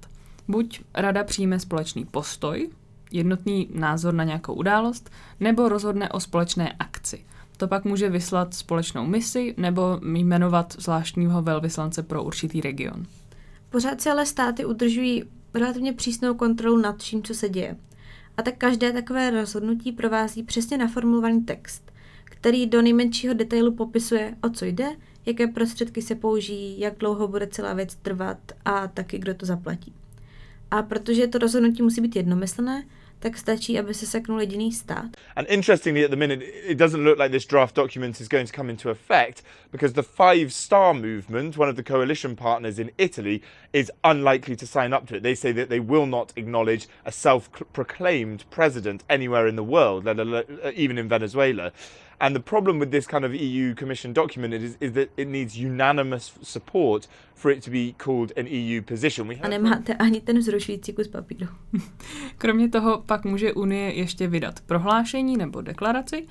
Buď 0.48 0.82
rada 0.94 1.24
přijme 1.24 1.60
společný 1.60 2.06
postoj, 2.06 2.70
jednotný 3.12 3.70
názor 3.74 4.13
na 4.13 4.24
nějakou 4.24 4.53
událost, 4.53 5.10
nebo 5.39 5.70
rozhodne 5.70 6.10
o 6.10 6.20
společné 6.20 6.72
akci. 6.72 7.25
To 7.58 7.68
pak 7.68 7.86
může 7.86 8.10
vyslat 8.10 8.53
společnou 8.53 9.06
misi 9.06 9.53
nebo 9.58 10.00
jmenovat 10.03 10.75
zvláštního 10.80 11.42
velvyslance 11.42 12.03
pro 12.03 12.24
určitý 12.24 12.62
region. 12.62 13.06
Pořád 13.70 14.01
si 14.01 14.10
ale 14.10 14.25
státy 14.25 14.65
udržují 14.65 15.24
relativně 15.53 15.94
přísnou 15.94 16.34
kontrolu 16.34 16.77
nad 16.77 17.00
vším, 17.00 17.24
co 17.24 17.34
se 17.34 17.50
děje. 17.50 17.77
A 18.38 18.42
tak 18.42 18.58
každé 18.58 18.94
takové 18.94 19.32
rozhodnutí 19.32 19.92
provází 19.92 20.44
přesně 20.44 20.77
naformulovaný 20.77 21.42
text, 21.42 21.92
který 22.24 22.68
do 22.68 22.82
nejmenšího 22.82 23.34
detailu 23.34 23.74
popisuje, 23.75 24.36
o 24.42 24.50
co 24.50 24.65
jde, 24.65 24.88
jaké 25.25 25.48
prostředky 25.48 26.01
se 26.01 26.15
použijí, 26.15 26.80
jak 26.80 26.98
dlouho 26.98 27.27
bude 27.27 27.48
celá 27.48 27.74
věc 27.74 27.96
trvat 27.96 28.38
a 28.65 28.88
taky 28.88 29.18
kdo 29.18 29.34
to 29.34 29.46
zaplatí. 29.46 29.94
A 30.72 30.84
protože 30.84 31.27
to 31.27 31.38
rozhodnutí 31.38 31.84
musí 31.84 32.01
být 32.01 32.15
jednomyslné, 32.15 32.84
tak 33.24 33.38
stačí, 33.38 33.80
aby 33.80 33.94
se 33.94 34.06
seknul 34.06 34.39
jediný 34.39 34.72
stát. 34.72 35.06
And 35.36 35.48
interestingly, 35.50 36.06
at 36.06 36.12
the 36.12 36.18
minute, 36.18 36.46
it 36.46 36.77
doesn't 36.77 37.03
look 37.03 37.20
like 37.20 37.30
this 37.30 37.46
draft 37.46 37.75
document 37.75 38.22
is 38.22 38.27
going 38.27 38.51
to 38.51 38.58
come 38.58 38.72
into 38.72 38.89
effect 38.89 39.44
because 39.72 39.94
the 39.94 40.01
Five 40.01 40.50
Star 40.50 40.94
Movement, 40.94 41.58
one 41.58 41.70
of 41.70 41.75
the 41.75 41.84
coalition 41.84 42.36
partners 42.36 42.80
in 42.80 42.92
Italy, 42.98 43.42
is 43.72 43.92
unlikely 44.03 44.56
to 44.56 44.65
sign 44.68 44.94
up 44.94 45.08
to 45.08 45.15
it. 45.15 45.24
They 45.24 45.36
say 45.36 45.53
that 45.53 45.70
they 45.70 45.80
will 45.80 46.06
not 46.06 46.34
acknowledge 46.36 46.88
a 47.06 47.12
self 47.12 47.50
proclaimed 47.74 48.44
president 48.50 49.03
anywhere 49.10 49.48
in 49.48 49.56
the 49.56 49.63
world, 49.63 50.08
alone, 50.08 50.44
even 50.75 50.98
in 50.98 51.08
Venezuela. 51.08 51.72
And 52.24 52.36
the 52.36 52.42
problem 52.42 52.80
with 52.80 52.92
this 52.92 53.06
kind 53.06 53.25
of 53.25 53.34
EU 53.36 53.75
Commission 53.75 54.13
document 54.13 54.53
is, 54.53 54.77
is 54.80 54.94
that 54.94 55.10
it 55.18 55.27
needs 55.27 55.58
unanimous 55.58 56.32
support 56.42 57.08
for 57.36 57.51
it 57.51 57.63
to 57.63 57.70
be 57.70 57.96
called 57.98 58.32
an 58.38 58.48
EU 58.48 58.82
position. 58.82 59.27
We 59.27 59.36
A 59.36 59.48
nemáte 59.48 59.94
ani 59.94 60.22
ten 60.22 60.39
vzrušující 60.39 60.94
kus 60.94 61.08
papíru. 61.08 61.48
Kromě 62.38 62.70
toho 62.70 63.03
pak 63.06 63.25
může 63.25 63.53
Unie 63.53 63.94
ještě 63.94 64.27
vydat 64.27 64.62
prohlášení 64.62 65.38
nebo 65.38 65.62
deklaraci, 65.62 66.27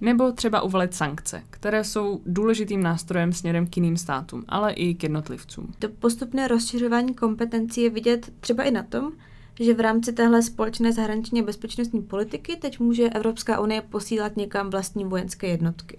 nebo 0.00 0.32
třeba 0.32 0.60
uvalit 0.62 0.94
sankce, 0.94 1.42
které 1.50 1.84
jsou 1.84 2.20
důležitým 2.26 2.82
nástrojem 2.82 3.32
směrem 3.32 3.66
k 3.66 3.76
jiným 3.76 3.96
státům, 3.96 4.44
ale 4.48 4.72
i 4.72 4.94
k 4.94 5.02
jednotlivcům. 5.02 5.74
To 5.78 5.88
postupné 5.88 6.48
rozšiřování 6.48 7.14
kompetencí 7.14 7.82
je 7.82 7.90
vidět 7.90 8.32
třeba 8.40 8.62
i 8.64 8.70
na 8.70 8.82
tom, 8.82 9.12
že 9.60 9.74
v 9.74 9.80
rámci 9.80 10.12
téhle 10.12 10.42
společné 10.42 10.92
zahraniční 10.92 11.40
a 11.40 11.44
bezpečnostní 11.44 12.02
politiky 12.02 12.56
teď 12.56 12.80
může 12.80 13.10
Evropská 13.10 13.60
unie 13.60 13.82
posílat 13.82 14.36
někam 14.36 14.70
vlastní 14.70 15.04
vojenské 15.04 15.46
jednotky. 15.46 15.98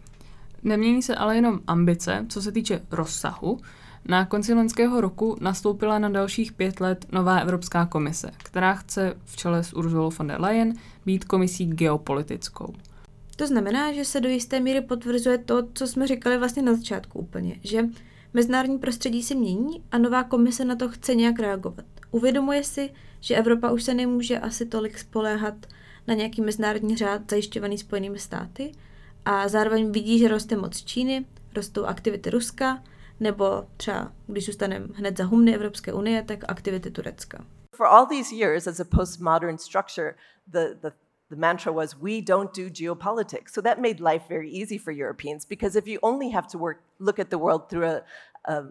Nemění 0.64 1.02
se 1.02 1.16
ale 1.16 1.36
jenom 1.36 1.60
ambice, 1.68 2.26
co 2.30 2.42
se 2.42 2.52
týče 2.52 2.82
rozsahu. 2.92 3.60
Na 4.06 4.26
konci 4.26 4.54
loňského 4.54 5.02
roku 5.02 5.38
nastoupila 5.42 6.00
na 6.00 6.10
dalších 6.10 6.52
pět 6.52 6.80
let 6.80 7.06
nová 7.12 7.40
Evropská 7.40 7.86
komise, 7.86 8.32
která 8.38 8.74
chce 8.74 9.14
v 9.26 9.36
čele 9.36 9.64
s 9.64 9.74
Ursulou 9.74 10.10
von 10.10 10.28
der 10.28 10.42
Leyen 10.42 10.74
být 11.06 11.26
komisí 11.26 11.66
geopolitickou. 11.66 12.74
To 13.36 13.48
znamená, 13.48 13.94
že 13.94 14.06
se 14.06 14.22
do 14.22 14.30
jisté 14.30 14.60
míry 14.60 14.82
potvrzuje 14.82 15.38
to, 15.38 15.68
co 15.74 15.88
jsme 15.88 16.08
říkali 16.08 16.38
vlastně 16.38 16.62
na 16.62 16.76
začátku 16.76 17.20
úplně, 17.20 17.60
že 17.64 17.86
mezinárodní 18.34 18.78
prostředí 18.78 19.24
se 19.24 19.36
mění 19.36 19.84
a 19.92 19.98
nová 19.98 20.24
komise 20.24 20.66
na 20.66 20.76
to 20.76 20.90
chce 20.90 21.16
nějak 21.16 21.40
reagovat. 21.40 21.86
Uvědomuje 22.12 22.64
si, 22.64 22.94
že 23.20 23.36
Evropa 23.36 23.72
už 23.72 23.84
se 23.84 23.94
nemůže 23.94 24.40
asi 24.40 24.66
tolik 24.66 25.00
spoléhat 25.00 25.56
na 26.08 26.14
nějaký 26.14 26.42
mezinárodní 26.42 26.98
řád 26.98 27.22
zajišťovaný 27.30 27.78
Spojenými 27.78 28.20
státy 28.20 28.72
a 29.26 29.48
zároveň 29.48 29.92
vidí, 29.92 30.20
že 30.20 30.28
roste 30.28 30.56
moc 30.56 30.84
Číny, 30.84 31.26
rostou 31.56 31.86
aktivity 31.86 32.30
Ruska, 32.30 32.84
nebo 33.20 33.66
třeba, 33.78 34.12
když 34.28 34.46
zůstaneme 34.46 34.88
hned 34.94 35.18
za 35.18 35.24
humny 35.24 35.56
Evropské 35.56 35.94
unie, 35.94 36.24
tak 36.24 36.40
aktivity 36.48 36.92
Turecka. 36.92 37.46
For 37.76 37.86
all 37.86 38.06
these 38.06 38.36
years 38.36 38.68
as 38.68 38.80
a 38.80 38.86
postmodern 38.86 39.58
structure, 39.58 40.16
the, 40.52 40.76
the 40.82 40.92
the 41.30 41.36
mantra 41.36 41.72
was 41.72 41.96
we 41.96 42.22
don't 42.22 42.54
do 42.54 42.70
geopolitics 42.70 43.52
so 43.54 43.62
that 43.62 43.80
made 43.80 44.00
life 44.00 44.24
very 44.28 44.50
easy 44.50 44.78
for 44.80 44.92
europeans 44.92 45.46
because 45.46 45.76
if 45.76 45.88
you 45.88 46.00
only 46.02 46.30
have 46.30 46.48
to 46.48 46.58
work 46.58 46.82
look 47.00 47.20
at 47.20 47.30
the 47.30 47.38
world 47.38 47.70
through 47.70 47.86
a, 47.86 48.02
a 48.46 48.64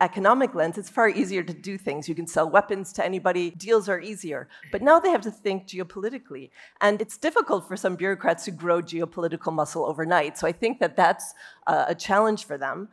economic 0.00 0.54
lens, 0.54 0.78
it's 0.78 0.90
far 0.90 1.08
easier 1.08 1.42
to 1.42 1.52
do 1.52 1.78
things. 1.78 2.08
You 2.08 2.14
can 2.14 2.26
sell 2.26 2.50
weapons 2.50 2.92
to 2.94 3.04
anybody, 3.04 3.50
deals 3.50 3.88
are 3.88 4.00
easier. 4.00 4.48
But 4.72 4.82
now 4.82 5.00
they 5.00 5.10
have 5.10 5.22
to 5.22 5.30
think 5.30 5.66
geopolitically. 5.66 6.50
And 6.80 7.00
it's 7.00 7.18
difficult 7.18 7.68
for 7.68 7.76
some 7.76 7.96
bureaucrats 7.96 8.44
to 8.44 8.50
grow 8.50 8.82
geopolitical 8.82 9.52
muscle 9.52 9.84
overnight. 9.84 10.38
So 10.38 10.48
I 10.48 10.52
think 10.52 10.80
that 10.80 10.96
that's 10.96 11.34
a 11.66 11.94
challenge 11.94 12.46
for 12.46 12.58
them. 12.58 12.88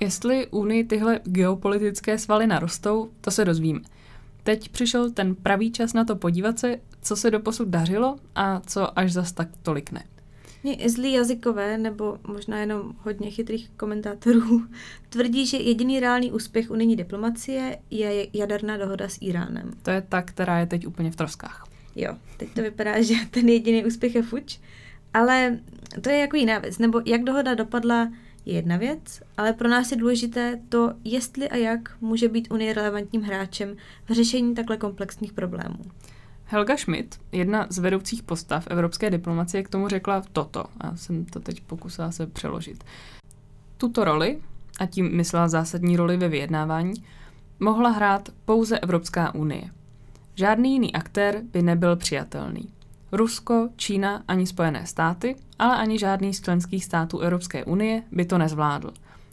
Jestli 0.00 0.46
Unii 0.46 0.84
tyhle 0.84 1.20
geopolitické 1.24 2.18
svaly 2.18 2.46
narostou, 2.46 3.10
to 3.20 3.30
se 3.30 3.44
dozvíme. 3.44 3.80
Teď 4.42 4.68
přišel 4.68 5.10
ten 5.10 5.34
pravý 5.34 5.72
čas 5.72 5.92
na 5.92 6.04
to 6.04 6.16
podívat 6.16 6.58
se, 6.58 6.76
co 7.00 7.16
se 7.16 7.30
doposud 7.30 7.68
dařilo 7.68 8.16
a 8.34 8.60
co 8.60 8.98
až 8.98 9.12
zas 9.12 9.32
tak 9.32 9.48
tolik 9.62 9.92
ne. 9.92 10.04
Mě 10.64 10.76
zlí 10.88 11.12
jazykové, 11.12 11.78
nebo 11.78 12.18
možná 12.26 12.58
jenom 12.58 12.92
hodně 12.98 13.30
chytrých 13.30 13.70
komentátorů, 13.76 14.62
tvrdí, 15.08 15.46
že 15.46 15.56
jediný 15.56 16.00
reálný 16.00 16.32
úspěch 16.32 16.70
unijní 16.70 16.96
diplomacie 16.96 17.78
je 17.90 18.26
jaderná 18.32 18.76
dohoda 18.76 19.08
s 19.08 19.18
Iránem. 19.20 19.70
To 19.82 19.90
je 19.90 20.00
ta, 20.00 20.22
která 20.22 20.58
je 20.58 20.66
teď 20.66 20.86
úplně 20.86 21.10
v 21.10 21.16
troskách. 21.16 21.66
Jo, 21.96 22.16
teď 22.36 22.48
to 22.54 22.62
vypadá, 22.62 23.02
že 23.02 23.14
ten 23.30 23.48
jediný 23.48 23.84
úspěch 23.84 24.14
je 24.14 24.22
fuč, 24.22 24.60
ale 25.14 25.58
to 26.00 26.10
je 26.10 26.18
jako 26.18 26.36
jiná 26.36 26.58
věc. 26.58 26.78
Nebo 26.78 27.00
jak 27.04 27.24
dohoda 27.24 27.54
dopadla, 27.54 28.08
je 28.46 28.54
jedna 28.54 28.76
věc, 28.76 29.22
ale 29.36 29.52
pro 29.52 29.68
nás 29.68 29.90
je 29.90 29.96
důležité 29.96 30.60
to, 30.68 30.92
jestli 31.04 31.48
a 31.48 31.56
jak 31.56 32.00
může 32.00 32.28
být 32.28 32.48
Unie 32.50 32.74
relevantním 32.74 33.22
hráčem 33.22 33.76
v 34.08 34.12
řešení 34.12 34.54
takhle 34.54 34.76
komplexních 34.76 35.32
problémů. 35.32 35.78
Helga 36.46 36.76
Schmidt, 36.76 37.20
jedna 37.32 37.66
z 37.70 37.78
vedoucích 37.78 38.22
postav 38.22 38.66
evropské 38.70 39.10
diplomacie, 39.10 39.62
k 39.62 39.68
tomu 39.68 39.88
řekla 39.88 40.22
toto. 40.32 40.64
A 40.80 40.96
jsem 40.96 41.24
to 41.24 41.40
teď 41.40 41.60
pokusila 41.60 42.12
se 42.12 42.26
přeložit. 42.26 42.84
Tuto 43.78 44.04
roli, 44.04 44.38
a 44.80 44.86
tím 44.86 45.16
myslela 45.16 45.48
zásadní 45.48 45.96
roli 45.96 46.16
ve 46.16 46.28
vyjednávání, 46.28 46.94
mohla 47.60 47.90
hrát 47.90 48.28
pouze 48.44 48.78
Evropská 48.78 49.34
unie. 49.34 49.64
Žádný 50.34 50.72
jiný 50.72 50.94
aktér 50.94 51.42
by 51.52 51.62
nebyl 51.62 51.96
přijatelný. 51.96 52.68
Rusko, 53.12 53.68
Čína 53.76 54.22
ani 54.28 54.46
Spojené 54.46 54.86
státy, 54.86 55.36
ale 55.58 55.76
ani 55.76 55.98
žádný 55.98 56.34
z 56.34 56.40
členských 56.40 56.84
států 56.84 57.18
Evropské 57.18 57.64
unie 57.64 58.02
by 58.12 58.24
to 58.24 58.38
nezvládl. 58.38 58.92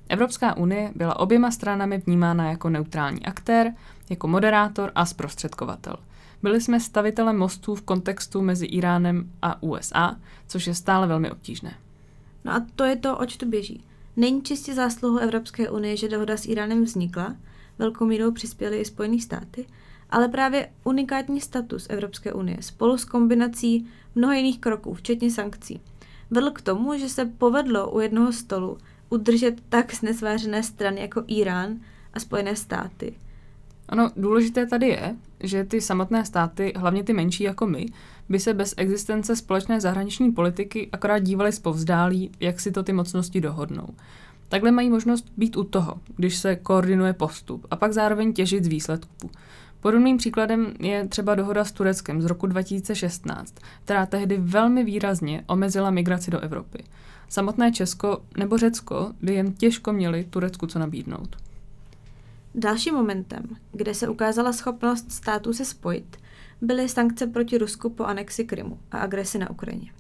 Evropská 0.10 0.58
unie 0.58 0.92
byla 0.96 1.20
oběma 1.20 1.52
stranami 1.52 1.98
vnímána 1.98 2.50
jako 2.50 2.70
neutrální 2.70 3.26
aktér, 3.26 3.74
jako 4.10 4.28
moderátor 4.28 4.92
a 4.96 5.06
zprostředkovatel– 5.06 5.96
byli 6.44 6.62
jsme 6.62 6.80
stavitelem 6.80 7.38
mostů 7.38 7.76
v 7.76 7.82
kontextu 7.82 8.42
mezi 8.42 8.66
Iránem 8.66 9.32
a 9.42 9.64
USA, 9.64 10.20
což 10.48 10.68
je 10.68 10.76
stále 10.76 11.08
velmi 11.08 11.32
obtížné. 11.32 11.74
No 12.46 12.52
a 12.52 12.66
to 12.76 12.84
je 12.84 12.96
to, 12.96 13.18
oč 13.18 13.38
tu 13.38 13.50
běží. 13.50 13.84
Není 14.16 14.42
čistě 14.42 14.74
zásluhou 14.74 15.18
Evropské 15.18 15.70
unie, 15.70 15.98
že 15.98 16.10
dohoda 16.10 16.38
s 16.38 16.46
Iránem 16.46 16.84
vznikla, 16.84 17.36
velkou 17.80 18.06
mírou 18.06 18.32
přispěly 18.32 18.78
i 18.78 18.86
Spojené 18.86 19.20
státy, 19.20 19.66
ale 20.10 20.28
právě 20.28 20.70
unikátní 20.84 21.42
status 21.42 21.88
Evropské 21.90 22.34
unie 22.34 22.58
spolu 22.62 22.98
s 22.98 23.06
kombinací 23.06 23.88
mnoha 24.16 24.36
jiných 24.36 24.60
kroků, 24.60 24.94
včetně 24.94 25.32
sankcí, 25.32 25.82
vedl 26.30 26.52
k 26.52 26.62
tomu, 26.62 26.98
že 26.98 27.10
se 27.10 27.26
povedlo 27.26 27.92
u 27.92 28.00
jednoho 28.00 28.34
stolu 28.34 28.78
udržet 29.10 29.62
tak 29.70 29.94
znesvářené 29.94 30.64
strany 30.64 31.02
jako 31.02 31.24
Irán 31.28 31.80
a 32.14 32.20
Spojené 32.20 32.56
státy– 32.56 33.16
Ano, 33.92 34.12
důležité 34.18 34.66
tady 34.66 34.88
je, 34.88 35.16
že 35.40 35.64
ty 35.64 35.82
samotné 35.82 36.26
státy, 36.26 36.74
hlavně 36.76 37.04
ty 37.04 37.14
menší 37.14 37.44
jako 37.44 37.68
my, 37.68 37.86
by 38.30 38.40
se 38.40 38.54
bez 38.54 38.74
existence 38.78 39.36
společné 39.36 39.82
zahraniční 39.82 40.32
politiky 40.32 40.90
akorát 40.92 41.20
dívali 41.20 41.52
zpovzdálí, 41.52 42.32
jak 42.40 42.60
si 42.60 42.72
to 42.72 42.84
ty 42.84 42.94
mocnosti 42.94 43.42
dohodnou. 43.42 43.88
Takhle 44.50 44.72
mají 44.72 44.90
možnost 44.90 45.32
být 45.38 45.58
u 45.58 45.64
toho, 45.64 45.96
když 46.16 46.38
se 46.38 46.56
koordinuje 46.56 47.14
postup 47.14 47.68
a 47.72 47.76
pak 47.76 47.94
zároveň 47.94 48.34
těžit 48.34 48.64
z 48.64 48.68
výsledků. 48.68 49.30
Podobným 49.82 50.18
příkladem 50.18 50.74
je 50.80 51.08
třeba 51.08 51.36
dohoda 51.36 51.66
s 51.66 51.72
Tureckem 51.72 52.22
z 52.22 52.26
roku 52.26 52.48
2016, 52.48 53.56
která 53.84 54.06
tehdy 54.06 54.38
velmi 54.38 54.84
výrazně 54.84 55.44
omezila 55.48 55.92
migraci 55.92 56.32
do 56.32 56.40
Evropy. 56.40 56.84
Samotné 57.30 57.72
Česko 57.72 58.22
nebo 58.38 58.58
Řecko 58.58 59.12
by 59.22 59.34
jen 59.34 59.54
těžko 59.54 59.94
měli 59.94 60.24
Turecku 60.24 60.68
co 60.68 60.80
nabídnout. 60.80 61.38
Dalším 62.56 62.96
momentem, 62.96 63.44
kde 63.72 63.94
se 63.94 64.10
ukázala 64.10 64.54
schopnost 64.54 65.12
států 65.12 65.54
se 65.54 65.66
spojit, 65.66 66.18
byly 66.62 66.90
sankce 66.90 67.28
proti 67.28 67.58
Rusku 67.58 67.90
po 67.90 68.04
anexi 68.04 68.46
Krymu 68.46 68.80
a 68.92 68.98
agresi 68.98 69.38
na 69.38 69.50
Ukrajině. 69.50 69.92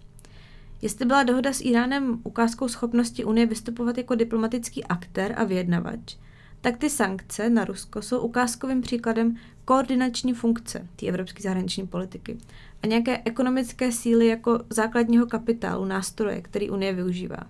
Jestli 0.81 1.05
byla 1.05 1.23
dohoda 1.23 1.53
s 1.53 1.61
Iránem 1.61 2.19
ukázkou 2.23 2.67
schopnosti 2.67 3.23
Unie 3.23 3.45
vystupovat 3.45 3.97
jako 3.97 4.15
diplomatický 4.15 4.83
aktér 4.83 5.33
a 5.37 5.43
vyjednavač, 5.43 6.17
tak 6.61 6.77
ty 6.77 6.89
sankce 6.89 7.49
na 7.49 7.65
Rusko 7.65 8.01
jsou 8.01 8.19
ukázkovým 8.19 8.81
příkladem 8.81 9.35
koordinační 9.65 10.33
funkce 10.33 10.87
té 10.95 11.05
evropské 11.05 11.43
zahraniční 11.43 11.87
politiky 11.87 12.37
a 12.83 12.87
nějaké 12.87 13.21
ekonomické 13.25 13.91
síly 13.91 14.27
jako 14.27 14.59
základního 14.69 15.25
kapitálu, 15.25 15.85
nástroje, 15.85 16.41
který 16.41 16.69
Unie 16.69 16.93
využívá. 16.93 17.47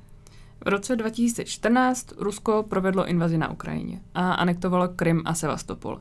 V 0.66 0.68
roce 0.68 0.96
2014 0.96 2.12
Rusko 2.18 2.66
provedlo 2.70 3.08
invazi 3.08 3.38
na 3.38 3.52
Ukrajině 3.52 4.02
a 4.14 4.34
anektovalo 4.34 4.88
Krym 4.88 5.22
a 5.26 5.34
Sevastopol. 5.34 6.00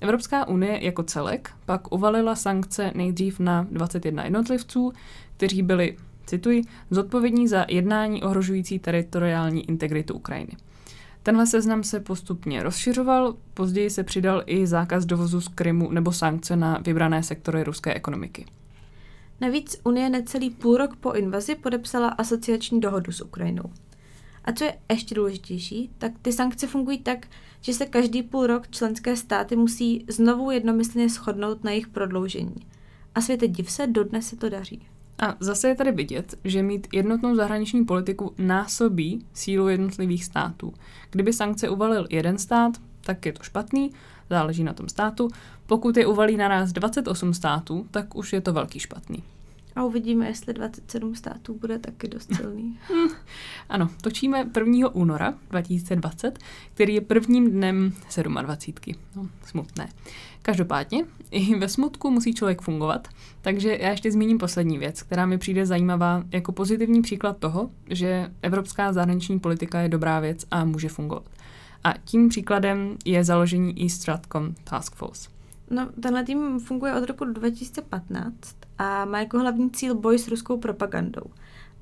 Evropská 0.00 0.48
unie 0.48 0.84
jako 0.84 1.02
celek 1.02 1.50
pak 1.66 1.92
uvalila 1.92 2.36
sankce 2.36 2.92
nejdřív 2.94 3.40
na 3.40 3.66
21 3.70 4.24
jednotlivců, 4.24 4.92
kteří 5.36 5.62
byli, 5.62 5.96
cituji, 6.26 6.62
zodpovědní 6.90 7.48
za 7.48 7.66
jednání 7.68 8.22
ohrožující 8.22 8.78
teritoriální 8.78 9.68
integritu 9.68 10.14
Ukrajiny. 10.14 10.52
Tenhle 11.22 11.46
seznam 11.46 11.82
se 11.82 12.00
postupně 12.00 12.62
rozšiřoval, 12.62 13.34
později 13.54 13.90
se 13.90 14.04
přidal 14.04 14.42
i 14.46 14.66
zákaz 14.66 15.04
dovozu 15.04 15.40
z 15.40 15.48
Krymu 15.48 15.90
nebo 15.90 16.12
sankce 16.12 16.56
na 16.56 16.78
vybrané 16.84 17.22
sektory 17.22 17.64
ruské 17.64 17.94
ekonomiky. 17.94 18.46
Navíc 19.40 19.80
Unie 19.84 20.10
necelý 20.10 20.50
půl 20.50 20.76
rok 20.76 20.96
po 20.96 21.12
invazi 21.12 21.54
podepsala 21.54 22.08
asociační 22.08 22.80
dohodu 22.80 23.12
s 23.12 23.20
Ukrajinou. 23.20 23.70
A 24.44 24.52
co 24.52 24.64
je 24.64 24.78
ještě 24.90 25.14
důležitější, 25.14 25.90
tak 25.98 26.12
ty 26.22 26.32
sankce 26.32 26.66
fungují 26.66 26.98
tak, 26.98 27.26
že 27.60 27.72
se 27.72 27.86
každý 27.86 28.22
půl 28.22 28.46
rok 28.46 28.68
členské 28.68 29.16
státy 29.16 29.56
musí 29.56 30.04
znovu 30.08 30.50
jednomyslně 30.50 31.08
shodnout 31.08 31.64
na 31.64 31.70
jejich 31.70 31.88
prodloužení. 31.88 32.66
A 33.14 33.20
světe 33.20 33.48
div 33.48 33.70
se, 33.70 33.86
dodnes 33.86 34.26
se 34.26 34.36
to 34.36 34.48
daří. 34.48 34.86
A 35.18 35.36
zase 35.40 35.68
je 35.68 35.74
tady 35.74 35.92
vidět, 35.92 36.34
že 36.44 36.62
mít 36.62 36.86
jednotnou 36.92 37.34
zahraniční 37.34 37.84
politiku 37.84 38.34
násobí 38.38 39.26
sílu 39.32 39.68
jednotlivých 39.68 40.24
států. 40.24 40.74
Kdyby 41.10 41.32
sankce 41.32 41.68
uvalil 41.68 42.06
jeden 42.10 42.38
stát, 42.38 42.72
tak 43.00 43.26
je 43.26 43.32
to 43.32 43.42
špatný, 43.42 43.90
záleží 44.30 44.64
na 44.64 44.72
tom 44.72 44.88
státu. 44.88 45.28
Pokud 45.66 45.96
je 45.96 46.06
uvalí 46.06 46.36
na 46.36 46.48
nás 46.48 46.72
28 46.72 47.34
států, 47.34 47.86
tak 47.90 48.16
už 48.16 48.32
je 48.32 48.40
to 48.40 48.52
velký 48.52 48.78
špatný. 48.78 49.22
A 49.76 49.84
uvidíme, 49.84 50.26
jestli 50.26 50.54
27 50.54 51.14
států 51.14 51.54
bude 51.54 51.78
taky 51.78 52.08
dost 52.08 52.34
silný. 52.34 52.78
ano, 53.68 53.90
točíme 54.00 54.50
1. 54.56 54.88
února 54.88 55.34
2020, 55.50 56.38
který 56.74 56.94
je 56.94 57.00
prvním 57.00 57.50
dnem 57.50 57.92
27. 58.42 58.94
No, 59.16 59.28
smutné. 59.44 59.88
Každopádně, 60.42 61.04
i 61.30 61.54
ve 61.54 61.68
smutku 61.68 62.10
musí 62.10 62.34
člověk 62.34 62.62
fungovat, 62.62 63.08
takže 63.42 63.78
já 63.80 63.90
ještě 63.90 64.12
zmíním 64.12 64.38
poslední 64.38 64.78
věc, 64.78 65.02
která 65.02 65.26
mi 65.26 65.38
přijde 65.38 65.66
zajímavá 65.66 66.24
jako 66.32 66.52
pozitivní 66.52 67.02
příklad 67.02 67.38
toho, 67.38 67.70
že 67.90 68.30
evropská 68.42 68.92
zahraniční 68.92 69.40
politika 69.40 69.80
je 69.80 69.88
dobrá 69.88 70.20
věc 70.20 70.46
a 70.50 70.64
může 70.64 70.88
fungovat. 70.88 71.24
A 71.84 71.94
tím 72.04 72.28
příkladem 72.28 72.96
je 73.04 73.24
založení 73.24 73.82
East 73.82 74.00
Stratcom 74.00 74.54
Task 74.64 74.94
Force. 74.94 75.28
No, 75.70 75.88
tenhle 76.00 76.24
tým 76.24 76.60
funguje 76.60 76.94
od 76.94 77.04
roku 77.04 77.24
2015 77.24 78.56
a 78.78 79.04
má 79.04 79.18
jako 79.18 79.38
hlavní 79.38 79.70
cíl 79.70 79.94
boj 79.94 80.18
s 80.18 80.28
ruskou 80.28 80.58
propagandou. 80.58 81.24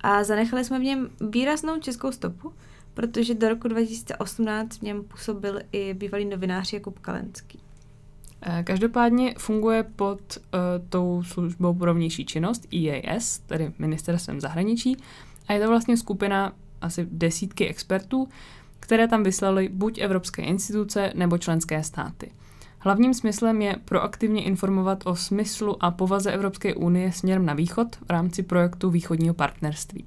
A 0.00 0.24
zanechali 0.24 0.64
jsme 0.64 0.78
v 0.78 0.82
něm 0.82 1.10
výraznou 1.30 1.80
českou 1.80 2.12
stopu, 2.12 2.52
protože 2.94 3.34
do 3.34 3.48
roku 3.48 3.68
2018 3.68 4.78
v 4.78 4.82
něm 4.82 5.04
působil 5.04 5.60
i 5.72 5.94
bývalý 5.94 6.24
novinář 6.24 6.72
Jakub 6.72 6.98
Kalenský. 6.98 7.58
Eh, 8.42 8.62
každopádně 8.62 9.34
funguje 9.38 9.82
pod 9.82 10.20
uh, 10.36 10.88
tou 10.88 11.22
službou 11.22 11.74
pro 11.74 11.94
vnější 11.94 12.24
činnost 12.24 12.74
EAS, 12.74 13.38
tedy 13.38 13.72
ministerstvem 13.78 14.40
zahraničí, 14.40 14.96
a 15.48 15.52
je 15.52 15.60
to 15.60 15.68
vlastně 15.68 15.96
skupina 15.96 16.52
asi 16.80 17.08
desítky 17.10 17.68
expertů, 17.68 18.28
které 18.80 19.08
tam 19.08 19.22
vyslali 19.22 19.68
buď 19.68 19.98
evropské 19.98 20.42
instituce 20.42 21.12
nebo 21.14 21.38
členské 21.38 21.82
státy. 21.82 22.30
Hlavním 22.82 23.14
smyslem 23.14 23.62
je 23.62 23.76
proaktivně 23.84 24.42
informovat 24.42 25.02
o 25.06 25.16
smyslu 25.16 25.84
a 25.84 25.90
povaze 25.90 26.32
Evropské 26.32 26.74
unie 26.74 27.12
směrem 27.12 27.46
na 27.46 27.54
východ 27.54 27.96
v 27.96 28.10
rámci 28.10 28.42
projektu 28.42 28.90
východního 28.90 29.34
partnerství. 29.34 30.04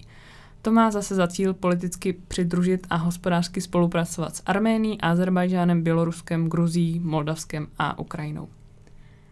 To 0.62 0.72
má 0.72 0.92
zase 0.92 1.16
za 1.16 1.28
cíl 1.28 1.54
politicky 1.54 2.14
přidružit 2.28 2.88
a 2.90 2.96
hospodářsky 2.96 3.62
spolupracovat 3.62 4.36
s 4.36 4.44
Arménií, 4.46 5.02
Azerbajdžánem, 5.02 5.84
Běloruskem, 5.84 6.50
Gruzí, 6.50 7.00
Moldavskem 7.00 7.68
a 7.80 8.00
Ukrajinou. 8.00 8.48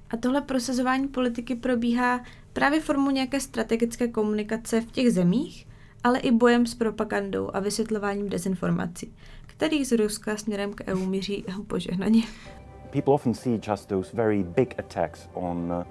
A 0.09 0.17
tohle 0.17 0.41
prosazování 0.41 1.07
politiky 1.07 1.55
probíhá 1.55 2.21
právě 2.53 2.81
formou 2.81 3.11
nějaké 3.11 3.39
strategické 3.39 4.07
komunikace 4.07 4.81
v 4.81 4.91
těch 4.91 5.11
zemích, 5.11 5.67
ale 6.03 6.19
i 6.19 6.31
bojem 6.31 6.65
s 6.65 6.75
propagandou 6.75 7.49
a 7.53 7.59
vysvětlováním 7.59 8.29
dezinformací, 8.29 9.13
který 9.45 9.85
z 9.85 9.97
Ruska 9.97 10.37
směrem 10.37 10.73
k 10.73 10.83
EU 10.87 11.05
míří 11.05 11.45
požehnaně. 11.67 12.23
People 12.91 13.13
often 13.13 13.33
see 13.33 13.57
just 13.57 13.89
those 13.89 14.09
very 14.09 14.43
big 14.43 14.75
attacks 14.77 15.27
on 15.35 15.71
uh, 15.71 15.83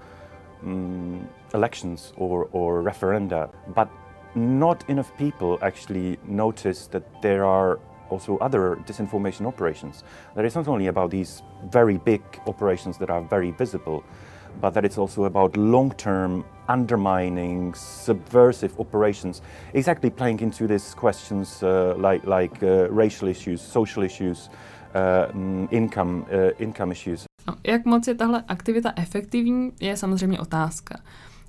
um, 0.62 1.28
elections 1.54 2.12
or, 2.16 2.48
or 2.52 2.82
referenda, 2.82 3.50
but 3.74 3.88
not 4.34 4.88
enough 4.88 5.16
people 5.16 5.58
actually 5.62 6.18
notice 6.26 6.86
that 6.88 7.02
there 7.22 7.44
are 7.44 7.80
also 8.10 8.36
other 8.38 8.76
disinformation 8.86 9.46
operations. 9.46 10.04
That 10.34 10.44
it's 10.44 10.56
not 10.56 10.68
only 10.68 10.88
about 10.88 11.10
these 11.10 11.42
very 11.70 11.96
big 11.96 12.22
operations 12.46 12.98
that 12.98 13.10
are 13.10 13.22
very 13.22 13.52
visible, 13.52 14.04
but 14.60 14.70
that 14.70 14.84
it's 14.84 14.98
also 14.98 15.24
about 15.24 15.56
long 15.56 15.92
term 15.92 16.44
undermining, 16.68 17.74
subversive 17.74 18.78
operations, 18.78 19.42
exactly 19.74 20.10
playing 20.10 20.40
into 20.40 20.66
these 20.66 20.94
questions 20.94 21.62
uh, 21.62 21.94
like, 21.96 22.24
like 22.24 22.62
uh, 22.62 22.88
racial 22.90 23.28
issues, 23.28 23.60
social 23.60 24.02
issues, 24.02 24.50
uh, 24.94 25.66
income, 25.70 26.18
uh, 26.18 26.26
income 26.58 26.92
issues. 26.92 27.24
No, 27.48 27.54
jak 27.66 27.84
moc 27.84 28.06
je 28.06 28.14
tahle 28.14 28.44
aktivita 28.48 28.92
efektivní, 28.96 29.72
je 29.80 29.96
samozřejmě 29.96 30.40
otázka. 30.40 31.00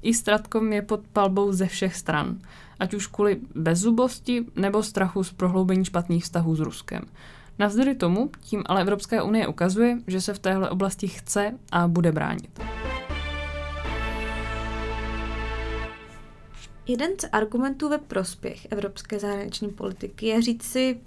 I 0.02 0.14
Stratkom 0.14 0.74
je 0.74 0.82
pod 0.82 1.08
palbou 1.14 1.52
ze 1.52 1.68
všech 1.68 1.96
stran, 1.96 2.38
ať 2.80 2.94
už 2.94 3.08
kvůli 3.08 3.40
bezzubosti 3.56 4.46
nebo 4.56 4.84
strachu 4.84 5.24
z 5.24 5.34
prohloubení 5.34 5.86
špatných 5.86 6.24
vztahů 6.24 6.56
s 6.56 6.60
Ruskem. 6.60 7.02
Navzdory 7.60 7.96
tomu, 7.96 8.30
tím 8.42 8.64
ale 8.66 8.82
Evropská 8.82 9.24
unie 9.24 9.48
ukazuje, 9.48 9.98
že 10.08 10.22
se 10.22 10.34
v 10.34 10.40
téhle 10.40 10.70
oblasti 10.70 11.08
chce 11.08 11.58
a 11.72 11.88
bude 11.88 12.12
bránit. 12.12 12.60
Jeden 16.88 17.12
z 17.22 17.30
argumentů 17.32 17.90
ve 17.90 17.98
prospěch 17.98 18.68
evropské 18.72 19.20
zahraniční 19.20 19.70
politiky 19.70 20.26
je 20.26 20.42
říct 20.42 20.64
si, 20.64 21.02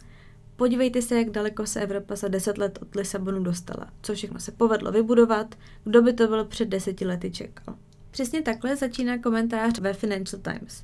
podívejte 0.56 1.02
se, 1.02 1.18
jak 1.18 1.30
daleko 1.30 1.66
se 1.66 1.80
Evropa 1.80 2.16
za 2.16 2.28
deset 2.28 2.58
let 2.58 2.78
od 2.82 2.94
Lisabonu 2.94 3.42
dostala, 3.42 3.90
co 4.02 4.14
všechno 4.14 4.40
se 4.40 4.52
povedlo 4.52 4.92
vybudovat, 4.92 5.54
kdo 5.84 6.02
by 6.02 6.12
to 6.12 6.28
byl 6.28 6.44
před 6.44 6.68
deseti 6.68 7.06
lety 7.06 7.30
čekal. 7.30 7.76
Přesně 8.10 8.42
takhle 8.42 8.76
začíná 8.76 9.18
komentář 9.18 9.78
ve 9.78 9.92
Financial 9.92 10.42
Times, 10.42 10.82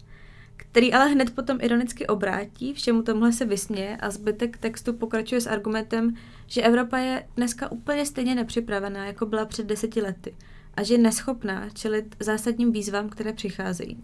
který 0.57 0.93
ale 0.93 1.09
hned 1.09 1.35
potom 1.35 1.59
ironicky 1.61 2.07
obrátí, 2.07 2.75
všemu 2.75 3.03
tomuhle 3.03 3.33
se 3.33 3.45
vysměje 3.45 3.97
a 3.97 4.11
zbytek 4.11 4.59
textu 4.59 4.93
pokračuje 4.93 5.41
s 5.41 5.47
argumentem, 5.47 6.15
že 6.47 6.63
Evropa 6.63 6.99
je 6.99 7.27
dneska 7.37 7.73
úplně 7.73 8.07
stejně 8.07 8.35
nepřipravená, 8.35 9.07
jako 9.07 9.27
byla 9.27 9.45
před 9.45 9.67
deseti 9.67 10.03
lety 10.03 10.35
a 10.75 10.83
že 10.83 10.95
je 10.95 10.99
neschopná 10.99 11.71
čelit 11.71 12.17
zásadním 12.21 12.73
výzvám, 12.73 13.09
které 13.09 13.33
přicházejí. 13.33 14.03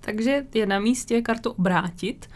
Takže 0.00 0.46
je 0.54 0.66
na 0.66 0.80
místě 0.80 1.22
kartu 1.22 1.50
obrátit 1.50 2.28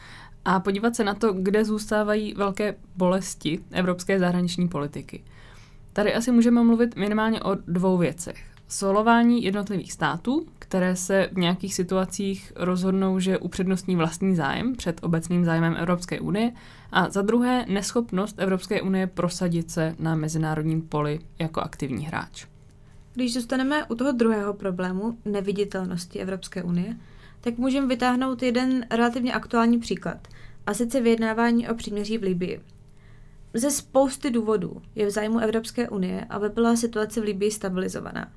a 0.45 0.61
podívat 0.61 0.97
se 0.97 1.05
na 1.05 1.15
to, 1.15 1.33
kde 1.33 1.65
zůstávají 1.65 2.35
velké 2.35 2.75
bolesti 2.97 3.61
evropské 3.71 4.19
zahraniční 4.19 4.69
politiky. 4.69 5.25
Tady 5.93 6.15
asi 6.15 6.33
můžeme 6.33 6.63
mluvit 6.63 6.97
minimálně 6.97 7.43
o 7.43 7.55
dvou 7.55 7.99
věcech. 7.99 8.45
Solování 8.69 9.45
jednotlivých 9.45 9.93
států, 9.93 10.47
které 10.59 10.97
se 10.97 11.29
v 11.33 11.37
nějakých 11.39 11.75
situacích 11.75 12.53
rozhodnou, 12.57 13.19
že 13.19 13.39
upřednostní 13.39 13.97
vlastní 13.97 14.37
zájem 14.37 14.77
před 14.77 15.01
obecným 15.03 15.45
zájmem 15.45 15.77
Evropské 15.79 16.21
unie 16.21 16.53
a 16.93 17.11
za 17.11 17.23
druhé 17.23 17.67
neschopnost 17.69 18.35
Evropské 18.39 18.83
unie 18.83 19.07
prosadit 19.07 19.71
se 19.71 19.95
na 19.99 20.15
mezinárodním 20.15 20.83
poli 20.83 21.21
jako 21.39 21.61
aktivní 21.61 22.07
hráč. 22.07 22.47
Když 23.15 23.35
zůstaneme 23.35 23.85
u 23.85 23.95
toho 23.95 24.13
druhého 24.13 24.55
problému, 24.55 25.19
neviditelnosti 25.25 26.19
Evropské 26.19 26.63
unie, 26.63 26.97
tak 27.43 27.59
můžeme 27.59 27.87
vytáhnout 27.87 28.43
jeden 28.43 28.87
relativně 28.91 29.33
aktuální 29.33 29.79
příklad, 29.79 30.29
a 30.67 30.75
sice 30.75 31.01
vyjednávání 31.01 31.69
o 31.69 31.75
příměří 31.75 32.19
v 32.19 32.23
Libii. 32.23 32.61
Ze 33.55 33.71
spousty 33.71 34.31
důvodů 34.31 34.83
je 34.95 35.07
v 35.07 35.11
zájmu 35.11 35.39
Evropské 35.39 35.89
unie, 35.89 36.27
aby 36.31 36.49
byla 36.49 36.77
situace 36.77 37.21
v 37.21 37.25
Libii 37.25 37.51
stabilizovaná. 37.51 38.33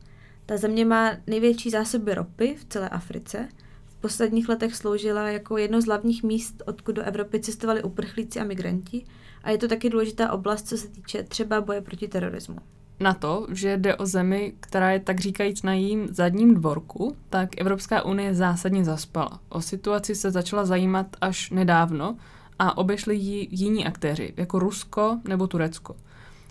Ta 0.45 0.57
země 0.57 0.85
má 0.85 1.11
největší 1.27 1.69
zásoby 1.69 2.13
ropy 2.13 2.55
v 2.59 2.65
celé 2.65 2.89
Africe. 2.89 3.47
V 3.85 3.95
posledních 3.95 4.49
letech 4.49 4.75
sloužila 4.75 5.29
jako 5.29 5.57
jedno 5.57 5.81
z 5.81 5.85
hlavních 5.85 6.23
míst, 6.23 6.63
odkud 6.65 6.91
do 6.91 7.03
Evropy 7.03 7.39
cestovali 7.39 7.83
uprchlíci 7.83 8.39
a 8.39 8.43
migranti 8.43 9.05
a 9.43 9.51
je 9.51 9.57
to 9.57 9.67
taky 9.67 9.89
důležitá 9.89 10.31
oblast, 10.31 10.67
co 10.67 10.77
se 10.77 10.87
týče 10.87 11.23
třeba 11.23 11.61
boje 11.61 11.81
proti 11.81 12.07
terorismu 12.07 12.57
na 12.99 13.13
to, 13.13 13.47
že 13.51 13.77
jde 13.77 13.95
o 13.95 14.05
zemi, 14.05 14.53
která 14.59 14.91
je 14.91 14.99
tak 14.99 15.19
říkajíc 15.19 15.63
na 15.63 15.73
jím 15.73 16.07
zadním 16.11 16.53
dvorku, 16.53 17.17
tak 17.29 17.49
Evropská 17.61 18.05
unie 18.05 18.35
zásadně 18.35 18.85
zaspala. 18.85 19.39
O 19.49 19.61
situaci 19.61 20.15
se 20.15 20.31
začala 20.31 20.65
zajímat 20.65 21.07
až 21.21 21.49
nedávno 21.49 22.17
a 22.59 22.77
obešli 22.77 23.15
ji 23.15 23.47
jiní 23.51 23.85
aktéři, 23.85 24.33
jako 24.37 24.59
Rusko 24.59 25.19
nebo 25.27 25.47
Turecko. 25.47 25.95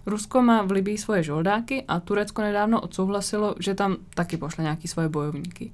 Rusko 0.07 0.43
má 0.43 0.63
v 0.63 0.71
Libii 0.71 0.99
svoje 0.99 1.23
žoldáky 1.23 1.85
a 1.89 2.01
Turecko 2.01 2.43
nedávno 2.43 2.81
odsouhlasilo, 2.81 3.55
že 3.61 3.75
tam 3.75 3.97
taky 4.15 4.37
pošle 4.37 4.63
nějaký 4.65 4.89
svoje 4.89 5.09
bojovníky. 5.09 5.73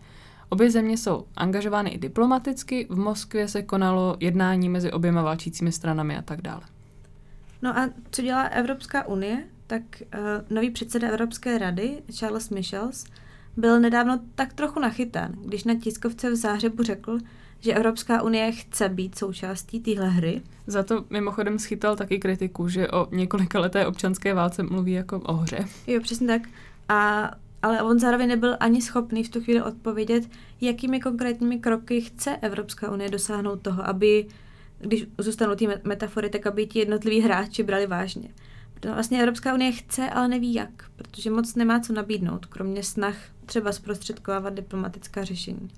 Obě 0.48 0.70
země 0.70 0.96
jsou 0.96 1.26
angažovány 1.36 1.90
i 1.90 1.98
diplomaticky, 1.98 2.86
v 2.90 2.98
Moskvě 2.98 3.48
se 3.48 3.62
konalo 3.62 4.16
jednání 4.20 4.68
mezi 4.68 4.92
oběma 4.92 5.22
válčícími 5.22 5.72
stranami 5.72 6.16
a 6.16 6.22
tak 6.22 6.42
dále. 6.42 6.62
No 7.62 7.78
a 7.78 7.90
co 8.10 8.22
dělá 8.22 8.42
Evropská 8.42 9.06
unie? 9.06 9.44
Tak 9.70 9.82
uh, 10.00 10.20
nový 10.50 10.70
předseda 10.70 11.08
Evropské 11.08 11.58
rady, 11.58 12.02
Charles 12.12 12.50
Michels, 12.50 13.04
byl 13.56 13.80
nedávno 13.80 14.20
tak 14.34 14.52
trochu 14.52 14.80
nachytán, 14.80 15.32
když 15.44 15.64
na 15.64 15.74
tiskovce 15.74 16.30
v 16.30 16.36
Zářebu 16.36 16.82
řekl, 16.82 17.18
že 17.60 17.74
Evropská 17.74 18.22
unie 18.22 18.52
chce 18.52 18.88
být 18.88 19.18
součástí 19.18 19.80
téhle 19.80 20.08
hry. 20.08 20.42
Za 20.66 20.82
to 20.82 21.04
mimochodem 21.10 21.58
schytal 21.58 21.96
taky 21.96 22.18
kritiku, 22.18 22.68
že 22.68 22.88
o 22.88 23.08
několika 23.10 23.60
leté 23.60 23.86
občanské 23.86 24.34
válce 24.34 24.62
mluví 24.62 24.92
jako 24.92 25.20
o 25.20 25.32
hře. 25.32 25.64
Jo, 25.86 26.00
přesně 26.00 26.26
tak. 26.26 26.42
A 26.88 27.30
ale 27.62 27.82
on 27.82 27.98
zároveň 27.98 28.28
nebyl 28.28 28.56
ani 28.60 28.82
schopný 28.82 29.24
v 29.24 29.28
tu 29.28 29.40
chvíli 29.40 29.62
odpovědět, 29.62 30.28
jakými 30.60 31.00
konkrétními 31.00 31.58
kroky 31.58 32.00
chce 32.00 32.36
Evropská 32.36 32.90
unie 32.90 33.10
dosáhnout 33.10 33.62
toho, 33.62 33.86
aby, 33.88 34.26
když 34.78 35.06
zůstanou 35.18 35.54
ty 35.54 35.68
metafory, 35.84 36.30
tak 36.30 36.46
aby 36.46 36.66
ti 36.66 36.78
jednotliví 36.78 37.20
hráči 37.20 37.62
brali 37.62 37.86
vážně. 37.86 38.28
Protože 38.80 38.94
vlastně 38.94 39.20
Evropská 39.20 39.54
unie 39.54 39.72
chce, 39.72 40.10
ale 40.10 40.28
neví 40.28 40.54
jak, 40.54 40.70
protože 40.96 41.30
moc 41.30 41.54
nemá 41.54 41.80
co 41.80 41.92
nabídnout, 41.92 42.46
kromě 42.46 42.82
snah 42.82 43.16
třeba 43.46 43.72
zprostředkovávat 43.72 44.54
diplomatická 44.54 45.24
řešení. 45.24 45.68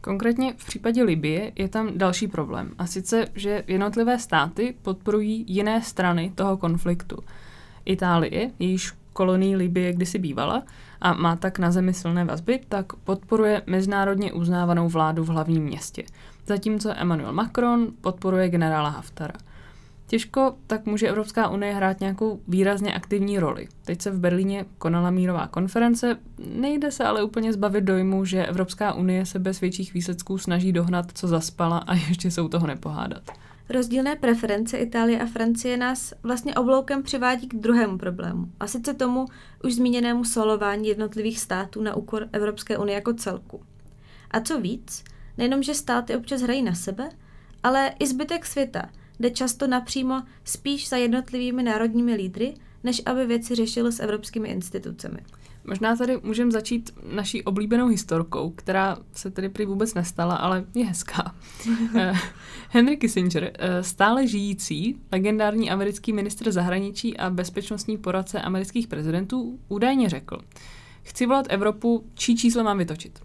Konkrétně 0.00 0.54
v 0.56 0.66
případě 0.66 1.02
Libie 1.02 1.52
je 1.56 1.68
tam 1.68 1.98
další 1.98 2.28
problém, 2.28 2.70
a 2.78 2.86
sice, 2.86 3.26
že 3.34 3.64
jednotlivé 3.66 4.18
státy 4.18 4.74
podporují 4.82 5.44
jiné 5.48 5.82
strany 5.82 6.32
toho 6.34 6.56
konfliktu. 6.56 7.18
Itálie, 7.84 8.50
jejíž 8.58 8.92
kolonii 9.12 9.56
Libie 9.56 9.92
kdysi 9.92 10.18
bývala 10.18 10.62
a 11.00 11.12
má 11.12 11.36
tak 11.36 11.58
na 11.58 11.70
zemi 11.70 11.94
silné 11.94 12.24
vazby, 12.24 12.60
tak 12.68 12.92
podporuje 12.92 13.62
mezinárodně 13.66 14.32
uznávanou 14.32 14.88
vládu 14.88 15.24
v 15.24 15.28
hlavním 15.28 15.64
městě. 15.64 16.04
Zatímco 16.46 16.90
Emmanuel 16.96 17.32
Macron 17.32 17.88
podporuje 18.00 18.48
generála 18.48 18.88
Haftara. 18.88 19.34
Těžko 20.14 20.56
tak 20.66 20.86
může 20.86 21.08
Evropská 21.08 21.48
unie 21.48 21.74
hrát 21.74 22.00
nějakou 22.00 22.40
výrazně 22.48 22.94
aktivní 22.94 23.38
roli. 23.38 23.68
Teď 23.84 24.02
se 24.02 24.10
v 24.10 24.18
Berlíně 24.18 24.64
konala 24.78 25.10
mírová 25.10 25.46
konference, 25.46 26.18
nejde 26.54 26.90
se 26.90 27.04
ale 27.04 27.24
úplně 27.24 27.52
zbavit 27.52 27.84
dojmu, 27.84 28.24
že 28.24 28.46
Evropská 28.46 28.92
unie 28.92 29.26
se 29.26 29.38
bez 29.38 29.60
větších 29.60 29.94
výsledků 29.94 30.38
snaží 30.38 30.72
dohnat, 30.72 31.06
co 31.14 31.28
zaspala 31.28 31.78
a 31.78 31.94
ještě 31.94 32.30
se 32.30 32.42
u 32.42 32.48
toho 32.48 32.66
nepohádat. 32.66 33.22
Rozdílné 33.68 34.16
preference 34.16 34.78
Itálie 34.78 35.20
a 35.20 35.26
Francie 35.26 35.76
nás 35.76 36.14
vlastně 36.22 36.54
obloukem 36.54 37.02
přivádí 37.02 37.48
k 37.48 37.54
druhému 37.54 37.98
problému, 37.98 38.48
a 38.60 38.66
sice 38.66 38.94
tomu 38.94 39.26
už 39.64 39.74
zmíněnému 39.74 40.24
solování 40.24 40.88
jednotlivých 40.88 41.40
států 41.40 41.82
na 41.82 41.96
úkor 41.96 42.28
Evropské 42.32 42.78
unie 42.78 42.94
jako 42.94 43.14
celku. 43.14 43.62
A 44.30 44.40
co 44.40 44.60
víc, 44.60 45.04
nejenom, 45.38 45.62
že 45.62 45.74
státy 45.74 46.16
občas 46.16 46.40
hrají 46.42 46.62
na 46.62 46.74
sebe, 46.74 47.08
ale 47.62 47.92
i 47.98 48.06
zbytek 48.06 48.46
světa 48.46 48.88
jde 49.20 49.30
často 49.30 49.66
napřímo 49.66 50.22
spíš 50.44 50.88
za 50.88 50.96
jednotlivými 50.96 51.62
národními 51.62 52.14
lídry, 52.14 52.54
než 52.84 53.02
aby 53.06 53.26
věci 53.26 53.54
řešil 53.54 53.92
s 53.92 54.00
evropskými 54.00 54.48
institucemi. 54.48 55.18
Možná 55.66 55.96
tady 55.96 56.20
můžeme 56.22 56.50
začít 56.50 56.90
naší 57.12 57.42
oblíbenou 57.42 57.86
historkou, 57.86 58.50
která 58.50 58.96
se 59.12 59.30
tedy 59.30 59.48
prý 59.48 59.66
vůbec 59.66 59.94
nestala, 59.94 60.34
ale 60.34 60.64
je 60.74 60.84
hezká. 60.84 61.34
Eh, 61.96 62.12
Henry 62.68 62.96
Kissinger, 62.96 63.52
eh, 63.54 63.82
stále 63.82 64.26
žijící, 64.26 65.00
legendární 65.12 65.70
americký 65.70 66.12
ministr 66.12 66.52
zahraničí 66.52 67.16
a 67.16 67.30
bezpečnostní 67.30 67.98
poradce 67.98 68.40
amerických 68.40 68.88
prezidentů, 68.88 69.58
údajně 69.68 70.08
řekl, 70.08 70.38
chci 71.02 71.26
volat 71.26 71.46
Evropu, 71.48 72.04
čí 72.14 72.36
číslo 72.36 72.64
mám 72.64 72.78
vytočit. 72.78 73.20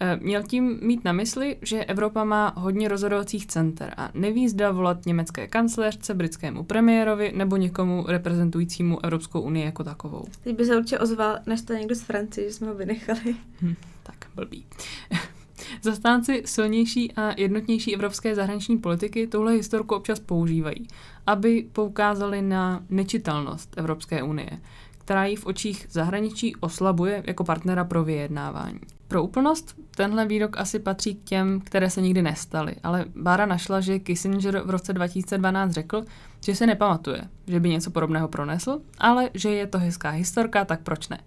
Eh, 0.00 0.16
měl 0.22 0.42
tím 0.42 0.78
mít 0.82 1.04
na 1.04 1.12
mysli, 1.12 1.56
že 1.62 1.84
Evropa 1.84 2.24
má 2.24 2.52
hodně 2.56 2.88
rozhodovacích 2.88 3.46
center 3.46 3.94
a 3.96 4.10
neví 4.14 4.48
zda 4.48 4.70
volat 4.70 5.06
německé 5.06 5.46
kancléřce, 5.46 6.14
britskému 6.14 6.64
premiérovi 6.64 7.32
nebo 7.36 7.56
někomu 7.56 8.04
reprezentujícímu 8.08 9.04
Evropskou 9.04 9.40
unii 9.40 9.64
jako 9.64 9.84
takovou. 9.84 10.24
Teď 10.44 10.56
by 10.56 10.64
se 10.64 10.76
určitě 10.76 10.98
ozval, 10.98 11.38
než 11.46 11.62
to 11.62 11.72
někdo 11.72 11.94
z 11.94 12.02
Francie, 12.02 12.48
že 12.48 12.54
jsme 12.54 12.66
ho 12.66 12.74
vynechali. 12.74 13.36
Hm, 13.62 13.74
tak, 14.02 14.16
blbý. 14.34 14.66
Zastánci 15.82 16.42
silnější 16.44 17.12
a 17.12 17.40
jednotnější 17.40 17.94
evropské 17.94 18.34
zahraniční 18.34 18.78
politiky 18.78 19.26
tuhle 19.26 19.52
historku 19.52 19.94
občas 19.94 20.20
používají, 20.20 20.88
aby 21.26 21.68
poukázali 21.72 22.42
na 22.42 22.84
nečitelnost 22.90 23.74
Evropské 23.76 24.22
unie, 24.22 24.50
která 24.98 25.24
ji 25.24 25.36
v 25.36 25.46
očích 25.46 25.86
zahraničí 25.90 26.56
oslabuje 26.56 27.22
jako 27.26 27.44
partnera 27.44 27.84
pro 27.84 28.04
vyjednávání. 28.04 28.80
Pro 29.08 29.22
úplnost, 29.24 29.76
tenhle 29.90 30.26
výrok 30.26 30.58
asi 30.58 30.78
patří 30.78 31.14
k 31.14 31.24
těm, 31.24 31.60
které 31.60 31.90
se 31.90 32.00
nikdy 32.00 32.22
nestaly, 32.22 32.76
ale 32.82 33.04
Bára 33.16 33.46
našla, 33.46 33.80
že 33.80 33.98
Kissinger 33.98 34.62
v 34.64 34.70
roce 34.70 34.92
2012 34.92 35.72
řekl, 35.72 36.04
že 36.40 36.54
se 36.54 36.66
nepamatuje, 36.66 37.22
že 37.46 37.60
by 37.60 37.68
něco 37.68 37.90
podobného 37.90 38.28
pronesl, 38.28 38.80
ale 38.98 39.30
že 39.34 39.50
je 39.50 39.66
to 39.66 39.78
hezká 39.78 40.10
historka, 40.10 40.64
tak 40.64 40.80
proč 40.80 41.08
ne? 41.08 41.20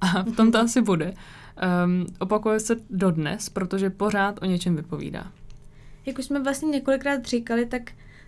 A 0.00 0.22
v 0.22 0.36
tom 0.36 0.52
to 0.52 0.58
asi 0.60 0.82
bude. 0.82 1.14
Um, 1.84 2.06
opakuje 2.18 2.60
se 2.60 2.76
dodnes, 2.90 3.48
protože 3.48 3.90
pořád 3.90 4.42
o 4.42 4.44
něčem 4.44 4.76
vypovídá. 4.76 5.32
Jak 6.06 6.18
už 6.18 6.24
jsme 6.24 6.42
vlastně 6.42 6.68
několikrát 6.68 7.24
říkali, 7.24 7.66
tak 7.66 7.82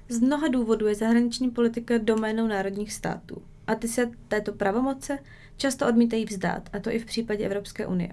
z 0.08 0.20
mnoha 0.20 0.48
důvodů 0.48 0.86
je 0.86 0.94
zahraniční 0.94 1.50
politika 1.50 1.98
doménou 1.98 2.46
národních 2.46 2.92
států. 2.92 3.42
A 3.66 3.74
ty 3.74 3.88
se 3.88 4.10
této 4.28 4.52
pravomoce 4.52 5.18
často 5.56 5.88
odmítají 5.88 6.24
vzdát, 6.24 6.70
a 6.72 6.78
to 6.78 6.90
i 6.90 6.98
v 6.98 7.04
případě 7.04 7.46
Evropské 7.46 7.86
unie. 7.86 8.10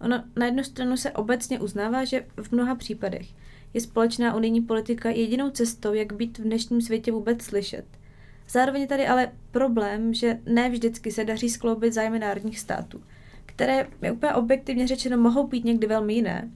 Ono 0.00 0.24
na 0.36 0.46
jednu 0.46 0.64
stranu 0.64 0.96
se 0.96 1.10
obecně 1.10 1.60
uznává, 1.60 2.04
že 2.04 2.26
v 2.42 2.52
mnoha 2.52 2.74
případech 2.74 3.28
je 3.74 3.80
společná 3.80 4.34
unijní 4.34 4.60
politika 4.60 5.10
jedinou 5.10 5.50
cestou, 5.50 5.92
jak 5.92 6.12
být 6.12 6.38
v 6.38 6.42
dnešním 6.42 6.80
světě 6.80 7.12
vůbec 7.12 7.42
slyšet. 7.42 7.84
Zároveň 8.48 8.80
je 8.82 8.88
tady 8.88 9.06
ale 9.06 9.32
problém, 9.50 10.14
že 10.14 10.38
ne 10.46 10.70
vždycky 10.70 11.12
se 11.12 11.24
daří 11.24 11.50
skloubit 11.50 11.92
zájmy 11.92 12.18
národních 12.18 12.58
států, 12.58 13.02
které, 13.46 13.88
je 14.02 14.12
úplně 14.12 14.32
objektivně 14.32 14.86
řečeno, 14.86 15.16
mohou 15.16 15.46
být 15.46 15.64
někdy 15.64 15.86
velmi 15.86 16.14
jiné 16.14 16.50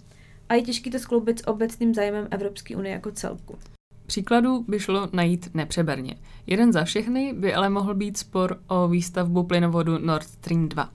a 0.49 0.55
je 0.55 0.63
těžké 0.63 0.91
to 0.91 0.99
skloubit 0.99 1.39
s 1.39 1.47
obecným 1.47 1.95
zájmem 1.95 2.29
Evropské 2.31 2.77
unie 2.77 2.93
jako 2.93 3.11
celku. 3.11 3.59
Příkladů 4.07 4.65
by 4.69 4.81
šlo 4.81 5.09
najít 5.13 5.55
nepřeberně. 5.55 6.15
Jeden 6.47 6.73
za 6.73 6.85
všechny 6.85 7.33
by 7.33 7.55
ale 7.55 7.71
mohl 7.71 7.95
být 7.95 8.17
spor 8.17 8.61
o 8.69 8.89
výstavbu 8.89 9.43
plynovodu 9.43 9.99
Nord 9.99 10.25
Stream 10.25 10.69
2. 10.69 10.91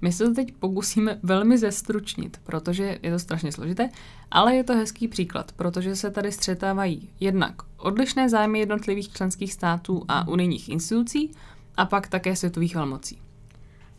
My 0.00 0.12
se 0.12 0.24
to 0.24 0.34
teď 0.34 0.54
pokusíme 0.54 1.18
velmi 1.22 1.58
zestručnit, 1.58 2.40
protože 2.44 2.98
je 3.02 3.12
to 3.12 3.18
strašně 3.18 3.52
složité, 3.52 3.88
ale 4.30 4.54
je 4.54 4.64
to 4.64 4.74
hezký 4.74 5.08
příklad, 5.08 5.52
protože 5.52 5.96
se 5.96 6.10
tady 6.10 6.32
střetávají 6.32 7.10
jednak 7.20 7.54
odlišné 7.76 8.28
zájmy 8.28 8.58
jednotlivých 8.58 9.12
členských 9.12 9.52
států 9.52 10.04
a 10.08 10.28
unijních 10.28 10.68
institucí 10.68 11.30
a 11.76 11.86
pak 11.86 12.08
také 12.08 12.36
světových 12.36 12.74
velmocí. 12.74 13.18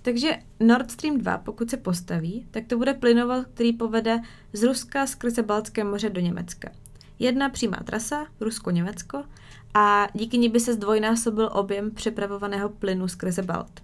Takže 0.02 0.38
Nord 0.60 0.92
Stream 0.92 1.18
2, 1.18 1.38
pokud 1.38 1.70
se 1.70 1.78
postaví, 1.78 2.48
tak 2.52 2.64
to 2.68 2.78
bude 2.78 2.94
plynovod, 2.94 3.46
který 3.54 3.74
povede 3.74 4.20
z 4.54 4.64
Ruska 4.64 5.08
skrze 5.08 5.44
Baltské 5.44 5.84
moře 5.84 6.10
do 6.10 6.22
Německa. 6.22 6.70
Jedna 7.20 7.50
přímá 7.50 7.78
trasa, 7.86 8.26
Rusko-Německo, 8.40 9.24
a 9.74 10.08
díky 10.14 10.38
ní 10.38 10.50
by 10.50 10.60
se 10.60 10.74
zdvojnásobil 10.74 11.50
objem 11.54 11.92
přepravovaného 11.92 12.70
plynu 12.70 13.08
skrze 13.08 13.42
Balt. 13.42 13.82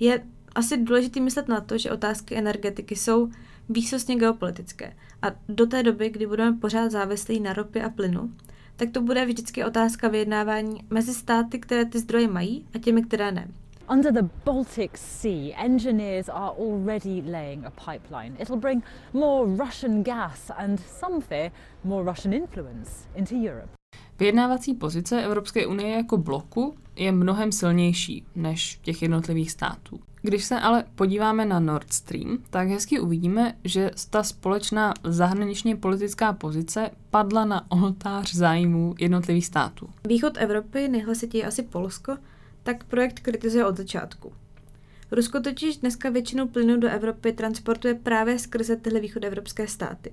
Je 0.00 0.24
asi 0.54 0.76
důležité 0.76 1.20
myslet 1.20 1.48
na 1.48 1.60
to, 1.60 1.78
že 1.78 1.92
otázky 1.92 2.36
energetiky 2.36 2.96
jsou 2.96 3.28
výsostně 3.68 4.16
geopolitické 4.16 4.96
a 5.22 5.26
do 5.48 5.66
té 5.66 5.82
doby, 5.82 6.10
kdy 6.10 6.26
budeme 6.26 6.56
pořád 6.56 6.90
závislí 6.90 7.40
na 7.40 7.52
ropě 7.52 7.84
a 7.84 7.88
plynu, 7.88 8.32
tak 8.76 8.90
to 8.90 9.00
bude 9.00 9.26
vždycky 9.26 9.64
otázka 9.64 10.08
vyjednávání 10.08 10.80
mezi 10.90 11.14
státy, 11.14 11.58
které 11.58 11.84
ty 11.84 11.98
zdroje 11.98 12.28
mají 12.28 12.66
a 12.74 12.78
těmi, 12.78 13.02
které 13.02 13.32
ne. 13.32 13.48
Under 13.90 14.12
the 14.12 14.28
Baltic 14.44 14.90
Sea, 14.94 15.64
engineers 15.64 16.28
are 16.28 16.56
already 16.58 17.22
laying 17.30 17.66
a 17.66 17.70
pipeline. 17.70 18.36
It'll 18.38 18.60
bring 18.60 18.84
more 19.12 19.64
Russian 19.64 20.02
gas 20.02 20.50
and 20.56 20.80
some 20.80 21.20
fear 21.20 21.50
more 21.84 22.10
Russian 22.10 22.34
influence 22.34 22.90
into 23.14 23.34
Europe. 23.34 23.68
Vyjednávací 24.18 24.74
pozice 24.74 25.24
Evropské 25.24 25.66
unie 25.66 25.96
jako 25.96 26.16
bloku 26.16 26.74
je 26.96 27.12
mnohem 27.12 27.52
silnější 27.52 28.24
než 28.34 28.78
těch 28.82 29.02
jednotlivých 29.02 29.50
států. 29.50 30.00
Když 30.26 30.44
se 30.44 30.60
ale 30.60 30.84
podíváme 30.94 31.44
na 31.44 31.60
Nord 31.60 31.92
Stream, 31.92 32.38
tak 32.50 32.68
hezky 32.68 33.00
uvidíme, 33.00 33.54
že 33.64 33.90
ta 34.10 34.22
společná 34.22 34.94
zahraničně 35.04 35.76
politická 35.76 36.32
pozice 36.32 36.90
padla 37.10 37.44
na 37.44 37.70
oltář 37.70 38.34
zájmů 38.34 38.94
jednotlivých 38.98 39.46
států. 39.46 39.88
Východ 40.08 40.32
Evropy, 40.36 40.88
nejhlasitěji 40.88 41.44
asi 41.44 41.62
Polsko, 41.62 42.16
tak 42.62 42.84
projekt 42.84 43.20
kritizuje 43.20 43.66
od 43.66 43.76
začátku. 43.76 44.32
Rusko 45.10 45.40
totiž 45.40 45.76
dneska 45.76 46.10
většinu 46.10 46.48
plynu 46.48 46.76
do 46.76 46.88
Evropy 46.88 47.32
transportuje 47.32 47.94
právě 47.94 48.38
skrze 48.38 48.76
tyhle 48.76 49.00
východoevropské 49.00 49.68
státy 49.68 50.12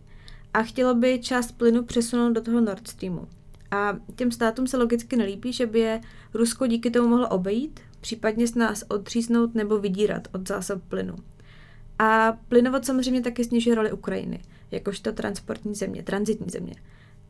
a 0.53 0.63
chtělo 0.63 0.95
by 0.95 1.19
část 1.19 1.51
plynu 1.51 1.83
přesunout 1.83 2.33
do 2.33 2.41
toho 2.41 2.61
Nord 2.61 2.87
Streamu. 2.87 3.27
A 3.71 3.97
těm 4.15 4.31
státům 4.31 4.67
se 4.67 4.77
logicky 4.77 5.15
nelíbí, 5.15 5.53
že 5.53 5.65
by 5.65 5.79
je 5.79 6.01
Rusko 6.33 6.67
díky 6.67 6.91
tomu 6.91 7.07
mohlo 7.07 7.27
obejít, 7.29 7.79
případně 8.01 8.47
s 8.47 8.55
nás 8.55 8.83
odříznout 8.87 9.55
nebo 9.55 9.79
vydírat 9.79 10.27
od 10.33 10.47
zásob 10.47 10.83
plynu. 10.83 11.15
A 11.99 12.37
plynovod 12.47 12.85
samozřejmě 12.85 13.21
taky 13.21 13.43
snižuje 13.43 13.75
roli 13.75 13.91
Ukrajiny, 13.91 14.41
jakožto 14.71 15.11
transportní 15.11 15.75
země, 15.75 16.03
transitní 16.03 16.49
země 16.49 16.73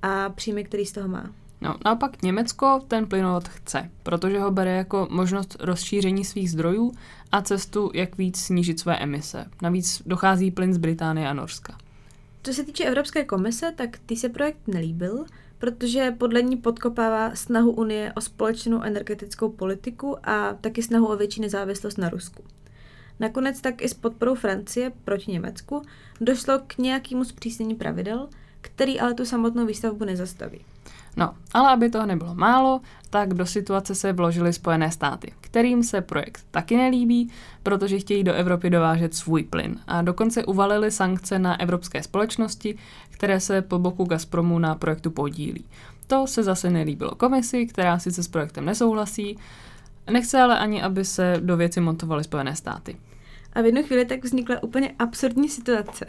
a 0.02 0.30
příjmy, 0.30 0.64
který 0.64 0.86
z 0.86 0.92
toho 0.92 1.08
má. 1.08 1.32
No, 1.62 1.76
naopak 1.86 2.22
Německo 2.22 2.82
ten 2.88 3.06
plynovod 3.08 3.48
chce, 3.48 3.90
protože 4.04 4.40
ho 4.40 4.52
bere 4.52 4.72
jako 4.72 5.08
možnost 5.12 5.58
rozšíření 5.60 6.26
svých 6.26 6.52
zdrojů 6.52 6.92
a 7.32 7.42
cestu, 7.42 7.92
jak 7.94 8.18
víc 8.18 8.40
snížit 8.40 8.80
své 8.80 8.98
emise. 8.98 9.46
Navíc 9.62 10.02
dochází 10.06 10.52
plyn 10.52 10.74
z 10.74 10.78
Británie 10.78 11.28
a 11.28 11.34
Norska. 11.34 11.78
Co 12.44 12.54
se 12.54 12.64
týče 12.64 12.84
Evropské 12.84 13.24
komise, 13.24 13.74
tak 13.76 13.98
ty 14.06 14.16
se 14.16 14.30
projekt 14.30 14.68
nelíbil, 14.68 15.26
protože 15.62 16.16
podle 16.18 16.42
ní 16.42 16.58
podkopává 16.58 17.36
snahu 17.36 17.72
Unie 17.72 18.14
o 18.16 18.22
společnou 18.22 18.82
energetickou 18.82 19.50
politiku 19.50 20.18
a 20.30 20.54
taky 20.62 20.84
snahu 20.84 21.08
o 21.08 21.16
větší 21.16 21.42
nezávislost 21.42 21.98
na 21.98 22.10
Rusku. 22.10 22.44
Nakonec 23.20 23.62
tak 23.62 23.82
i 23.82 23.90
s 23.90 23.94
podporou 23.94 24.36
Francie 24.36 24.92
proti 25.06 25.32
Německu 25.32 25.82
došlo 26.22 26.60
k 26.68 26.78
nějakému 26.78 27.24
zpřísnění 27.24 27.76
pravidel, 27.76 28.30
který 28.62 29.00
ale 29.00 29.14
tu 29.14 29.26
samotnou 29.26 29.66
výstavbu 29.66 30.06
nezastaví. 30.06 30.62
No, 31.18 31.36
ale 31.54 31.70
aby 31.70 31.90
toho 31.90 32.06
nebylo 32.06 32.36
málo, 32.36 32.82
tak 33.10 33.34
do 33.34 33.46
situace 33.46 33.96
se 33.96 34.14
vložily 34.14 34.54
Spojené 34.54 34.92
státy, 34.92 35.34
kterým 35.52 35.84
se 35.84 36.02
projekt 36.02 36.46
taky 36.52 36.78
nelíbí, 36.78 37.30
protože 37.64 38.00
chtějí 38.00 38.24
do 38.24 38.34
Evropy 38.34 38.70
dovážet 38.70 39.16
svůj 39.16 39.44
plyn 39.44 39.80
a 39.88 40.02
dokonce 40.02 40.46
uvalili 40.46 40.92
sankce 40.92 41.40
na 41.40 41.62
evropské 41.62 42.04
společnosti, 42.04 42.78
které 43.10 43.40
se 43.40 43.62
po 43.62 43.80
boku 43.80 44.06
Gazpromu 44.06 44.60
na 44.60 44.76
projektu 44.76 45.12
podílí. 45.12 45.66
To 46.08 46.28
se 46.28 46.44
zase 46.44 46.70
nelíbilo 46.70 47.16
komisi, 47.16 47.66
která 47.66 48.00
sice 48.00 48.24
s 48.24 48.28
projektem 48.28 48.66
nesouhlasí, 48.66 49.38
nechce 50.12 50.42
ale 50.42 50.60
ani, 50.60 50.82
aby 50.82 51.06
se 51.06 51.38
do 51.40 51.58
věci 51.58 51.82
montovaly 51.82 52.24
Spojené 52.24 52.56
státy. 52.56 52.98
A 53.54 53.62
v 53.62 53.66
jednu 53.66 53.84
chvíli 53.84 54.06
tak 54.06 54.24
vznikla 54.24 54.64
úplně 54.64 54.92
absurdní 55.00 55.50
situace, 55.50 56.06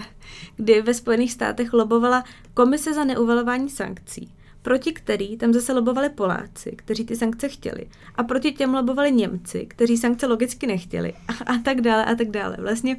kdy 0.56 0.82
ve 0.82 0.94
Spojených 0.94 1.32
státech 1.32 1.72
lobovala 1.72 2.24
Komise 2.54 2.94
za 2.94 3.04
neuvalování 3.04 3.70
sankcí, 3.70 4.32
proti 4.62 4.92
který 4.92 5.36
tam 5.36 5.52
zase 5.52 5.72
lobovali 5.72 6.10
Poláci, 6.10 6.70
kteří 6.76 7.04
ty 7.04 7.16
sankce 7.16 7.48
chtěli. 7.48 7.88
A 8.14 8.22
proti 8.22 8.52
těm 8.52 8.74
lobovali 8.74 9.12
Němci, 9.12 9.66
kteří 9.66 9.96
sankce 9.96 10.26
logicky 10.26 10.66
nechtěli. 10.66 11.14
A, 11.28 11.52
a 11.52 11.58
tak 11.58 11.80
dále, 11.80 12.04
a 12.04 12.14
tak 12.14 12.30
dále. 12.30 12.56
Vlastně 12.60 12.96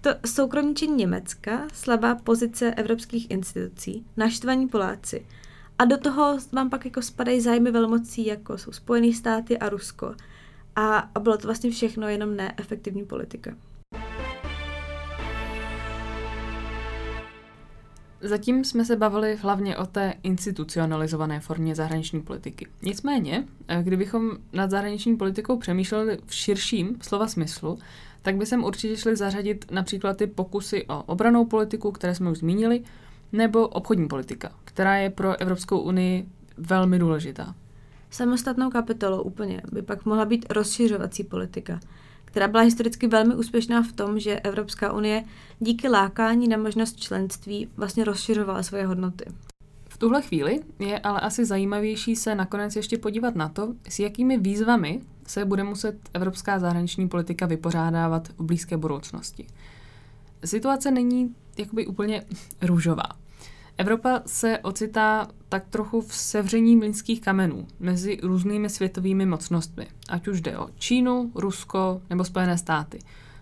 to 0.00 0.10
soukromničení 0.26 0.94
Německa, 0.94 1.68
slabá 1.72 2.14
pozice 2.14 2.74
evropských 2.74 3.30
institucí, 3.30 4.06
naštvaní 4.16 4.68
Poláci. 4.68 5.26
A 5.78 5.84
do 5.84 5.98
toho 5.98 6.38
vám 6.52 6.70
pak 6.70 6.84
jako 6.84 7.02
spadají 7.02 7.40
zájmy 7.40 7.70
velmocí, 7.70 8.26
jako 8.26 8.58
jsou 8.58 8.72
Spojené 8.72 9.12
státy 9.12 9.58
a 9.58 9.68
Rusko. 9.68 10.14
A, 10.76 10.98
a 11.14 11.20
bylo 11.20 11.36
to 11.36 11.48
vlastně 11.48 11.70
všechno 11.70 12.08
jenom 12.08 12.36
neefektivní 12.36 13.04
politika. 13.04 13.54
Zatím 18.22 18.64
jsme 18.64 18.84
se 18.84 18.96
bavili 18.96 19.36
hlavně 19.36 19.76
o 19.76 19.86
té 19.86 20.14
institucionalizované 20.22 21.40
formě 21.40 21.74
zahraniční 21.74 22.22
politiky. 22.22 22.66
Nicméně, 22.82 23.44
eh, 23.68 23.82
kdybychom 23.82 24.30
nad 24.52 24.70
zahraniční 24.70 25.16
politikou 25.16 25.56
přemýšleli 25.56 26.18
v 26.26 26.34
širším 26.34 26.96
slova 27.02 27.28
smyslu, 27.28 27.78
tak 28.22 28.36
by 28.36 28.46
sem 28.46 28.64
určitě 28.64 28.96
šli 28.96 29.16
zařadit 29.16 29.64
například 29.70 30.16
ty 30.16 30.26
pokusy 30.26 30.86
o 30.86 31.02
obranou 31.02 31.44
politiku, 31.44 31.92
které 31.92 32.14
jsme 32.14 32.30
už 32.30 32.38
zmínili, 32.38 32.82
nebo 33.32 33.68
obchodní 33.68 34.08
politika, 34.08 34.52
která 34.64 34.96
je 34.96 35.10
pro 35.10 35.40
Evropskou 35.40 35.78
unii 35.78 36.28
velmi 36.56 36.98
důležitá. 36.98 37.54
Samostatnou 38.10 38.70
kapitolou 38.70 39.22
úplně 39.22 39.62
by 39.72 39.82
pak 39.82 40.06
mohla 40.06 40.24
být 40.24 40.46
rozšiřovací 40.52 41.24
politika– 41.24 41.80
která 42.32 42.48
byla 42.48 42.62
historicky 42.62 43.06
velmi 43.06 43.34
úspěšná 43.34 43.82
v 43.82 43.92
tom, 43.92 44.20
že 44.20 44.40
Evropská 44.40 44.92
unie 44.92 45.24
díky 45.60 45.88
lákání 45.88 46.48
na 46.48 46.56
možnost 46.56 47.00
členství 47.00 47.68
vlastně 47.76 48.04
rozšiřovala 48.04 48.62
svoje 48.62 48.86
hodnoty. 48.86 49.24
V 49.88 49.98
tuhle 49.98 50.22
chvíli 50.22 50.60
je 50.78 50.98
ale 50.98 51.20
asi 51.20 51.44
zajímavější 51.44 52.16
se 52.16 52.34
nakonec 52.34 52.76
ještě 52.76 52.98
podívat 52.98 53.34
na 53.34 53.48
to, 53.48 53.74
s 53.88 53.98
jakými 53.98 54.38
výzvami 54.38 55.00
se 55.26 55.44
bude 55.44 55.64
muset 55.64 55.96
evropská 56.14 56.58
zahraniční 56.58 57.08
politika 57.08 57.46
vypořádávat 57.46 58.28
v 58.28 58.42
blízké 58.42 58.76
budoucnosti. 58.76 59.46
Situace 60.44 60.90
není 60.90 61.34
jakoby 61.58 61.86
úplně 61.86 62.24
růžová. 62.62 63.21
Evropa 63.78 64.22
se 64.26 64.58
ocitá 64.58 65.28
tak 65.48 65.68
trochu 65.68 66.00
v 66.00 66.14
sevření 66.14 66.76
mlínských 66.76 67.20
kamenů 67.20 67.66
mezi 67.80 68.18
různými 68.22 68.70
světovými 68.70 69.26
mocnostmi, 69.26 69.86
ať 70.08 70.28
už 70.28 70.40
jde 70.40 70.58
o 70.58 70.68
Čínu, 70.78 71.32
Rusko 71.34 72.02
nebo 72.10 72.24
Spojené 72.24 72.58
státy. 72.58 72.98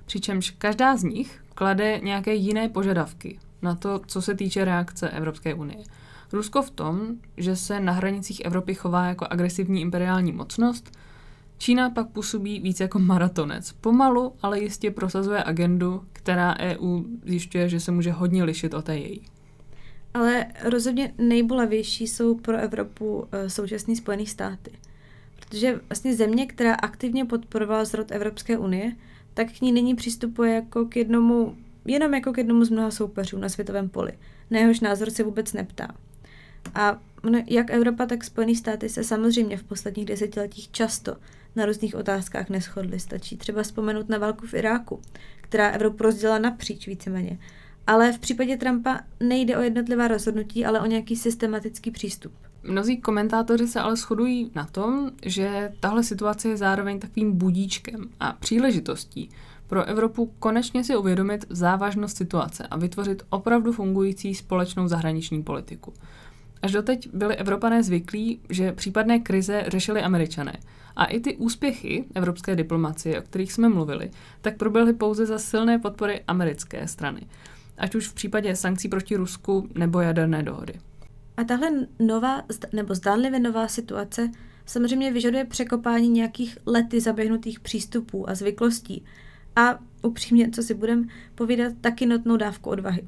Přičemž 0.06 0.50
každá 0.50 0.96
z 0.96 1.02
nich 1.02 1.42
klade 1.54 2.00
nějaké 2.02 2.34
jiné 2.34 2.68
požadavky 2.68 3.38
na 3.62 3.74
to, 3.74 4.00
co 4.06 4.22
se 4.22 4.34
týče 4.34 4.64
reakce 4.64 5.08
Evropské 5.08 5.54
unie. 5.54 5.84
Rusko 6.32 6.62
v 6.62 6.70
tom, 6.70 7.00
že 7.36 7.56
se 7.56 7.80
na 7.80 7.92
hranicích 7.92 8.44
Evropy 8.44 8.74
chová 8.74 9.06
jako 9.06 9.26
agresivní 9.30 9.80
imperiální 9.80 10.32
mocnost, 10.32 10.98
Čína 11.58 11.90
pak 11.90 12.08
působí 12.08 12.60
víc 12.60 12.80
jako 12.80 12.98
maratonec. 12.98 13.72
Pomalu, 13.72 14.32
ale 14.42 14.60
jistě 14.60 14.90
prosazuje 14.90 15.44
agendu, 15.44 16.04
která 16.12 16.56
EU 16.58 17.02
zjišťuje, 17.24 17.68
že 17.68 17.80
se 17.80 17.92
může 17.92 18.12
hodně 18.12 18.44
lišit 18.44 18.74
od 18.74 18.84
té 18.84 18.98
její. 18.98 19.22
Ale 20.14 20.46
rozhodně 20.64 21.14
nejbolavější 21.18 22.06
jsou 22.06 22.34
pro 22.34 22.56
Evropu 22.56 23.28
eh, 23.32 23.50
současné 23.50 23.96
Spojené 23.96 24.26
státy. 24.26 24.70
Protože 25.36 25.80
vlastně 25.88 26.14
země, 26.14 26.46
která 26.46 26.74
aktivně 26.74 27.24
podporovala 27.24 27.84
zrod 27.84 28.12
Evropské 28.12 28.58
unie, 28.58 28.92
tak 29.34 29.52
k 29.52 29.60
ní 29.60 29.72
nyní 29.72 29.94
přistupuje 29.94 30.54
jako 30.54 30.84
k 30.84 30.96
jednomu, 30.96 31.56
jenom 31.84 32.14
jako 32.14 32.32
k 32.32 32.38
jednomu 32.38 32.64
z 32.64 32.70
mnoha 32.70 32.90
soupeřů 32.90 33.38
na 33.38 33.48
světovém 33.48 33.88
poli. 33.88 34.12
Na 34.50 34.58
jehož 34.58 34.80
názor 34.80 35.10
se 35.10 35.22
vůbec 35.22 35.52
neptá. 35.52 35.88
A 36.74 36.98
jak 37.46 37.70
Evropa, 37.70 38.06
tak 38.06 38.24
Spojené 38.24 38.54
státy 38.54 38.88
se 38.88 39.04
samozřejmě 39.04 39.56
v 39.56 39.62
posledních 39.62 40.06
desetiletích 40.06 40.70
často 40.70 41.16
na 41.56 41.66
různých 41.66 41.94
otázkách 41.94 42.48
neschodly. 42.48 43.00
Stačí 43.00 43.36
třeba 43.36 43.62
vzpomenout 43.62 44.08
na 44.08 44.18
válku 44.18 44.46
v 44.46 44.54
Iráku, 44.54 45.00
která 45.40 45.68
Evropu 45.68 46.02
rozdělila 46.02 46.38
napříč 46.38 46.86
víceméně 46.86 47.38
ale 47.86 48.12
v 48.12 48.18
případě 48.18 48.56
Trumpa 48.56 49.00
nejde 49.20 49.56
o 49.56 49.60
jednotlivá 49.60 50.08
rozhodnutí, 50.08 50.64
ale 50.64 50.80
o 50.80 50.86
nějaký 50.86 51.16
systematický 51.16 51.90
přístup. 51.90 52.32
Mnozí 52.62 52.96
komentátoři 52.96 53.66
se 53.68 53.80
ale 53.80 53.96
shodují 53.96 54.50
na 54.54 54.64
tom, 54.64 55.10
že 55.22 55.72
tahle 55.80 56.02
situace 56.02 56.48
je 56.48 56.56
zároveň 56.56 56.98
takovým 56.98 57.38
budíčkem 57.38 58.08
a 58.20 58.32
příležitostí 58.32 59.30
pro 59.66 59.84
Evropu 59.84 60.34
konečně 60.38 60.84
si 60.84 60.96
uvědomit 60.96 61.44
závažnost 61.50 62.16
situace 62.16 62.66
a 62.66 62.76
vytvořit 62.76 63.22
opravdu 63.30 63.72
fungující 63.72 64.34
společnou 64.34 64.88
zahraniční 64.88 65.42
politiku. 65.42 65.92
Až 66.62 66.72
doteď 66.72 67.08
byli 67.12 67.36
Evropané 67.36 67.82
zvyklí, 67.82 68.40
že 68.48 68.72
případné 68.72 69.18
krize 69.18 69.64
řešili 69.68 70.02
Američané. 70.02 70.56
A 70.96 71.04
i 71.04 71.20
ty 71.20 71.36
úspěchy 71.36 72.04
evropské 72.14 72.56
diplomacie, 72.56 73.20
o 73.20 73.22
kterých 73.22 73.52
jsme 73.52 73.68
mluvili, 73.68 74.10
tak 74.40 74.56
proběhly 74.56 74.92
pouze 74.92 75.26
za 75.26 75.38
silné 75.38 75.78
podpory 75.78 76.20
americké 76.28 76.88
strany 76.88 77.26
ať 77.80 77.94
už 77.94 78.08
v 78.08 78.14
případě 78.14 78.56
sankcí 78.56 78.88
proti 78.88 79.16
Rusku 79.16 79.68
nebo 79.74 80.00
jaderné 80.00 80.42
dohody. 80.42 80.74
A 81.36 81.44
tahle 81.44 81.70
nová 81.98 82.42
nebo 82.72 82.94
zdánlivě 82.94 83.40
nová 83.40 83.68
situace 83.68 84.30
samozřejmě 84.66 85.12
vyžaduje 85.12 85.44
překopání 85.44 86.08
nějakých 86.08 86.58
lety 86.66 87.00
zaběhnutých 87.00 87.60
přístupů 87.60 88.30
a 88.30 88.34
zvyklostí 88.34 89.04
a 89.56 89.78
upřímně, 90.02 90.50
co 90.50 90.62
si 90.62 90.74
budem 90.74 91.08
povídat, 91.34 91.72
taky 91.80 92.06
notnou 92.06 92.36
dávku 92.36 92.70
odvahy. 92.70 93.06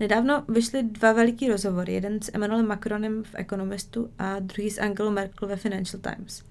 Nedávno 0.00 0.44
vyšly 0.48 0.82
dva 0.82 1.12
veliký 1.12 1.48
rozhovory, 1.48 1.92
jeden 1.92 2.22
s 2.22 2.30
Emmanuelem 2.34 2.66
Macronem 2.66 3.24
v 3.24 3.34
Economistu 3.34 4.10
a 4.18 4.38
druhý 4.38 4.70
s 4.70 4.80
Angelou 4.80 5.10
Merkel 5.10 5.48
ve 5.48 5.56
Financial 5.56 6.00
Times. 6.00 6.42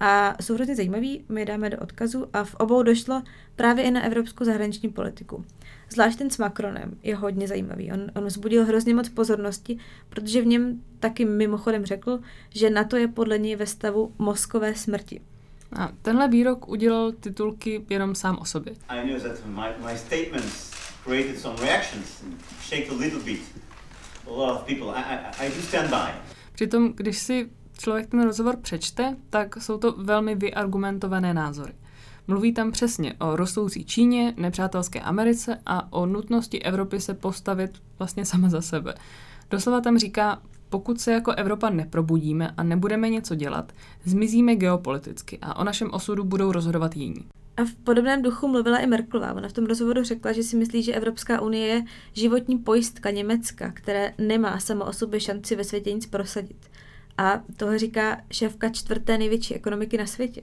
A 0.00 0.36
jsou 0.42 0.54
hrozně 0.54 0.76
zajímavý, 0.76 1.24
my 1.28 1.44
dáme 1.44 1.70
do 1.70 1.78
odkazu 1.78 2.26
a 2.32 2.44
v 2.44 2.54
obou 2.54 2.82
došlo 2.82 3.22
právě 3.56 3.84
i 3.84 3.90
na 3.90 4.02
evropskou 4.02 4.44
zahraniční 4.44 4.88
politiku. 4.88 5.44
Zvlášť 5.92 6.18
ten 6.18 6.30
s 6.30 6.38
Macronem 6.38 6.98
je 7.02 7.16
hodně 7.16 7.48
zajímavý. 7.48 7.92
On, 7.92 8.10
on 8.16 8.24
vzbudil 8.26 8.64
hrozně 8.64 8.94
moc 8.94 9.08
pozornosti, 9.08 9.78
protože 10.08 10.42
v 10.42 10.46
něm 10.46 10.82
taky 11.00 11.24
mimochodem 11.24 11.86
řekl, 11.86 12.20
že 12.50 12.70
na 12.70 12.84
to 12.84 12.96
je 12.96 13.08
podle 13.08 13.38
něj 13.38 13.56
ve 13.56 13.66
stavu 13.66 14.14
mozkové 14.18 14.74
smrti. 14.74 15.20
A 15.72 15.92
tenhle 16.02 16.28
výrok 16.28 16.68
udělal 16.68 17.12
titulky 17.12 17.84
jenom 17.88 18.14
sám 18.14 18.38
o 18.40 18.44
sobě. 18.44 18.74
I 18.88 19.02
knew 19.02 19.22
that 19.22 19.46
my, 19.46 19.86
my 19.86 19.98
statements 19.98 20.70
created 21.04 21.38
some 21.38 21.56
reactions 21.60 22.22
and 22.22 22.34
shake 22.68 22.90
a 22.90 22.94
little 22.94 23.20
bit. 23.20 23.40
A 24.26 24.30
lot 24.30 24.60
of 24.60 24.66
people. 24.66 24.86
I, 24.94 25.02
I, 25.02 25.46
I 25.46 25.48
do 25.56 25.62
stand 25.62 25.90
by. 25.90 26.12
Přitom, 26.52 26.92
když 26.96 27.18
si 27.18 27.50
člověk 27.78 28.06
ten 28.06 28.22
rozhovor 28.22 28.56
přečte, 28.56 29.16
tak 29.30 29.56
jsou 29.56 29.78
to 29.78 29.92
velmi 29.92 30.34
vyargumentované 30.34 31.34
názory. 31.34 31.72
Mluví 32.30 32.52
tam 32.52 32.72
přesně 32.72 33.14
o 33.14 33.36
rostoucí 33.36 33.84
Číně, 33.84 34.34
nepřátelské 34.36 35.00
Americe 35.00 35.58
a 35.66 35.92
o 35.92 36.06
nutnosti 36.06 36.62
Evropy 36.62 37.00
se 37.00 37.14
postavit 37.14 37.82
vlastně 37.98 38.24
sama 38.24 38.48
za 38.48 38.60
sebe. 38.60 38.94
Doslova 39.50 39.80
tam 39.80 39.98
říká, 39.98 40.42
pokud 40.68 41.00
se 41.00 41.12
jako 41.12 41.32
Evropa 41.32 41.70
neprobudíme 41.70 42.54
a 42.56 42.62
nebudeme 42.62 43.08
něco 43.08 43.34
dělat, 43.34 43.72
zmizíme 44.04 44.56
geopoliticky 44.56 45.38
a 45.42 45.56
o 45.56 45.64
našem 45.64 45.90
osudu 45.92 46.24
budou 46.24 46.52
rozhodovat 46.52 46.96
jiní. 46.96 47.24
A 47.56 47.64
v 47.64 47.74
podobném 47.74 48.22
duchu 48.22 48.48
mluvila 48.48 48.78
i 48.78 48.86
Merkelová. 48.86 49.32
Ona 49.32 49.48
v 49.48 49.52
tom 49.52 49.66
rozhovoru 49.66 50.04
řekla, 50.04 50.32
že 50.32 50.42
si 50.42 50.56
myslí, 50.56 50.82
že 50.82 50.94
Evropská 50.94 51.40
unie 51.40 51.66
je 51.66 51.84
životní 52.12 52.58
pojistka 52.58 53.10
Německa, 53.10 53.70
které 53.70 54.14
nemá 54.18 54.58
samo 54.58 54.84
o 54.84 54.92
sobě 54.92 55.20
šanci 55.20 55.56
ve 55.56 55.64
světě 55.64 55.92
nic 55.92 56.06
prosadit. 56.06 56.70
A 57.18 57.42
toho 57.56 57.78
říká 57.78 58.20
šéfka 58.30 58.68
čtvrté 58.68 59.18
největší 59.18 59.54
ekonomiky 59.54 59.98
na 59.98 60.06
světě. 60.06 60.42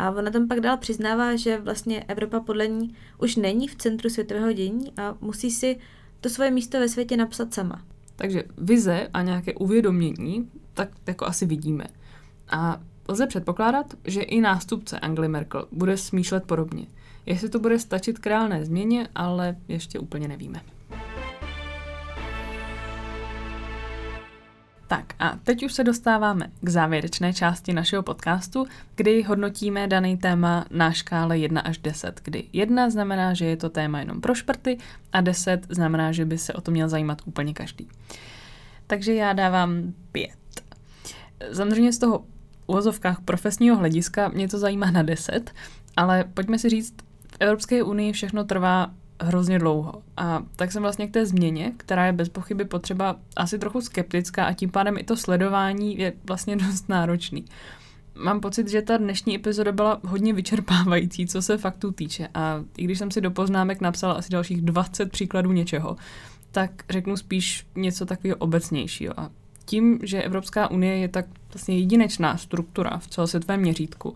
A 0.00 0.10
ona 0.10 0.30
tam 0.30 0.48
pak 0.48 0.60
dál 0.60 0.76
přiznává, 0.76 1.36
že 1.36 1.58
vlastně 1.58 2.04
Evropa 2.04 2.40
podle 2.40 2.66
ní 2.66 2.94
už 3.18 3.36
není 3.36 3.68
v 3.68 3.74
centru 3.74 4.10
světového 4.10 4.52
dění 4.52 4.92
a 4.96 5.16
musí 5.20 5.50
si 5.50 5.78
to 6.20 6.28
svoje 6.28 6.50
místo 6.50 6.78
ve 6.78 6.88
světě 6.88 7.16
napsat 7.16 7.54
sama. 7.54 7.82
Takže 8.16 8.44
vize 8.58 9.08
a 9.12 9.22
nějaké 9.22 9.54
uvědomění, 9.54 10.50
tak 10.74 10.88
jako 11.06 11.26
asi 11.26 11.46
vidíme. 11.46 11.84
A 12.50 12.80
lze 13.08 13.26
předpokládat, 13.26 13.94
že 14.04 14.22
i 14.22 14.40
nástupce 14.40 15.00
Angely 15.00 15.28
Merkel 15.28 15.68
bude 15.72 15.96
smýšlet 15.96 16.44
podobně. 16.44 16.86
Jestli 17.26 17.48
to 17.48 17.58
bude 17.58 17.78
stačit 17.78 18.18
k 18.18 18.26
reálné 18.26 18.64
změně, 18.64 19.08
ale 19.14 19.56
ještě 19.68 19.98
úplně 19.98 20.28
nevíme. 20.28 20.60
Tak 24.90 25.14
a 25.18 25.36
teď 25.44 25.64
už 25.64 25.72
se 25.72 25.84
dostáváme 25.84 26.50
k 26.60 26.68
závěrečné 26.68 27.32
části 27.32 27.72
našeho 27.72 28.02
podcastu, 28.02 28.66
kdy 28.96 29.22
hodnotíme 29.22 29.86
daný 29.86 30.16
téma 30.16 30.64
na 30.70 30.92
škále 30.92 31.38
1 31.38 31.60
až 31.60 31.78
10, 31.78 32.20
kdy 32.24 32.44
1 32.52 32.90
znamená, 32.90 33.34
že 33.34 33.44
je 33.44 33.56
to 33.56 33.70
téma 33.70 33.98
jenom 33.98 34.20
pro 34.20 34.34
šprty 34.34 34.78
a 35.12 35.20
10 35.20 35.66
znamená, 35.68 36.12
že 36.12 36.24
by 36.24 36.38
se 36.38 36.52
o 36.52 36.60
to 36.60 36.70
měl 36.70 36.88
zajímat 36.88 37.22
úplně 37.24 37.54
každý. 37.54 37.88
Takže 38.86 39.14
já 39.14 39.32
dávám 39.32 39.94
5. 40.12 40.30
Samozřejmě 41.52 41.92
z 41.92 41.98
toho 41.98 42.24
uvozovkách 42.66 43.20
profesního 43.20 43.76
hlediska 43.76 44.28
mě 44.28 44.48
to 44.48 44.58
zajímá 44.58 44.90
na 44.90 45.02
10, 45.02 45.50
ale 45.96 46.24
pojďme 46.34 46.58
si 46.58 46.68
říct, 46.68 46.94
v 47.32 47.36
Evropské 47.40 47.82
unii 47.82 48.12
všechno 48.12 48.44
trvá 48.44 48.90
hrozně 49.20 49.58
dlouho. 49.58 50.02
A 50.16 50.42
tak 50.56 50.72
jsem 50.72 50.82
vlastně 50.82 51.06
k 51.06 51.12
té 51.12 51.26
změně, 51.26 51.72
která 51.76 52.06
je 52.06 52.12
bez 52.12 52.28
pochyby 52.28 52.64
potřeba 52.64 53.16
asi 53.36 53.58
trochu 53.58 53.80
skeptická 53.80 54.44
a 54.44 54.52
tím 54.52 54.70
pádem 54.70 54.98
i 54.98 55.04
to 55.04 55.16
sledování 55.16 55.98
je 55.98 56.12
vlastně 56.24 56.56
dost 56.66 56.88
náročný. 56.88 57.44
Mám 58.14 58.40
pocit, 58.40 58.68
že 58.68 58.82
ta 58.82 58.96
dnešní 58.96 59.36
epizoda 59.36 59.72
byla 59.72 60.00
hodně 60.06 60.32
vyčerpávající, 60.32 61.26
co 61.26 61.42
se 61.42 61.58
faktů 61.58 61.92
týče. 61.92 62.28
A 62.34 62.64
i 62.76 62.84
když 62.84 62.98
jsem 62.98 63.10
si 63.10 63.20
do 63.20 63.30
poznámek 63.30 63.80
napsala 63.80 64.14
asi 64.14 64.30
dalších 64.30 64.62
20 64.62 65.10
příkladů 65.10 65.52
něčeho, 65.52 65.96
tak 66.50 66.70
řeknu 66.90 67.16
spíš 67.16 67.66
něco 67.76 68.06
takového 68.06 68.36
obecnějšího. 68.36 69.20
A 69.20 69.30
tím, 69.64 69.98
že 70.02 70.22
Evropská 70.22 70.70
unie 70.70 70.96
je 70.96 71.08
tak 71.08 71.26
vlastně 71.54 71.78
jedinečná 71.78 72.36
struktura 72.36 72.98
v 72.98 73.06
celosvětovém 73.06 73.60
měřítku, 73.60 74.14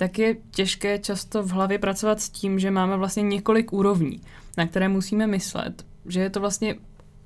tak 0.00 0.18
je 0.18 0.36
těžké 0.50 0.98
často 0.98 1.42
v 1.42 1.50
hlavě 1.50 1.78
pracovat 1.78 2.20
s 2.20 2.28
tím, 2.28 2.58
že 2.58 2.70
máme 2.70 2.96
vlastně 2.96 3.22
několik 3.22 3.72
úrovní, 3.72 4.20
na 4.56 4.66
které 4.66 4.88
musíme 4.88 5.26
myslet, 5.26 5.86
že 6.06 6.20
je 6.20 6.30
to 6.30 6.40
vlastně 6.40 6.74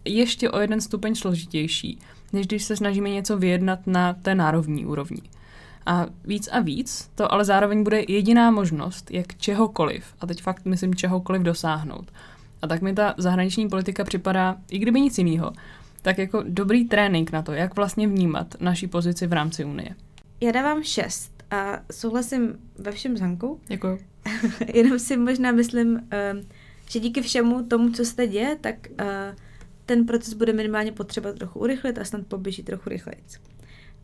ještě 0.05 0.51
o 0.51 0.59
jeden 0.59 0.81
stupeň 0.81 1.15
složitější, 1.15 1.99
než 2.33 2.47
když 2.47 2.65
se 2.65 2.77
snažíme 2.77 3.11
něco 3.11 3.39
vyjednat 3.39 3.87
na 3.87 4.15
té 4.15 4.35
národní 4.35 4.87
úrovni. 4.87 5.23
A 5.87 6.07
víc 6.25 6.49
a 6.53 6.61
víc 6.61 7.11
to 7.15 7.33
ale 7.33 7.45
zároveň 7.45 7.83
bude 7.83 8.05
jediná 8.09 8.51
možnost, 8.51 9.11
jak 9.11 9.37
čehokoliv, 9.37 10.05
a 10.21 10.27
teď 10.27 10.43
fakt 10.43 10.65
myslím 10.65 10.95
čehokoliv 10.95 11.43
dosáhnout. 11.43 12.13
A 12.63 12.67
tak 12.67 12.83
mi 12.83 12.95
ta 12.95 13.15
zahraniční 13.17 13.69
politika 13.69 14.05
připadá, 14.05 14.57
i 14.71 14.79
kdyby 14.79 15.01
nic 15.01 15.19
jiného, 15.19 15.53
tak 16.03 16.19
jako 16.19 16.43
dobrý 16.49 16.85
trénink 16.85 17.33
na 17.33 17.43
to, 17.43 17.53
jak 17.53 17.77
vlastně 17.77 18.09
vnímat 18.09 18.55
naší 18.61 18.87
pozici 18.87 19.27
v 19.27 19.33
rámci 19.33 19.65
Unie. 19.65 19.89
Já 20.41 20.53
dávám 20.53 20.83
šest 20.83 21.34
a 21.55 21.83
souhlasím 21.93 22.59
ve 22.79 22.93
všem 22.93 23.17
s 23.17 23.21
Hankou. 23.21 23.61
Děkuji. 23.67 23.99
Jenom 24.75 24.99
si 24.99 25.17
možná 25.17 25.53
myslím, 25.53 26.01
ehm, 26.11 26.41
že 26.91 27.01
díky 27.01 27.23
všemu 27.23 27.65
tomu, 27.65 27.91
co 27.91 28.05
se 28.05 28.27
děje, 28.27 28.57
tak 28.61 28.75
eh, 28.99 29.37
ten 29.87 30.07
proces 30.07 30.35
bude 30.35 30.53
minimálně 30.53 30.93
potřeba 30.93 31.33
trochu 31.33 31.59
urychlit 31.59 31.99
a 31.99 32.05
snad 32.05 32.27
poběží 32.27 32.63
trochu 32.63 32.89
rychleji. 32.89 33.23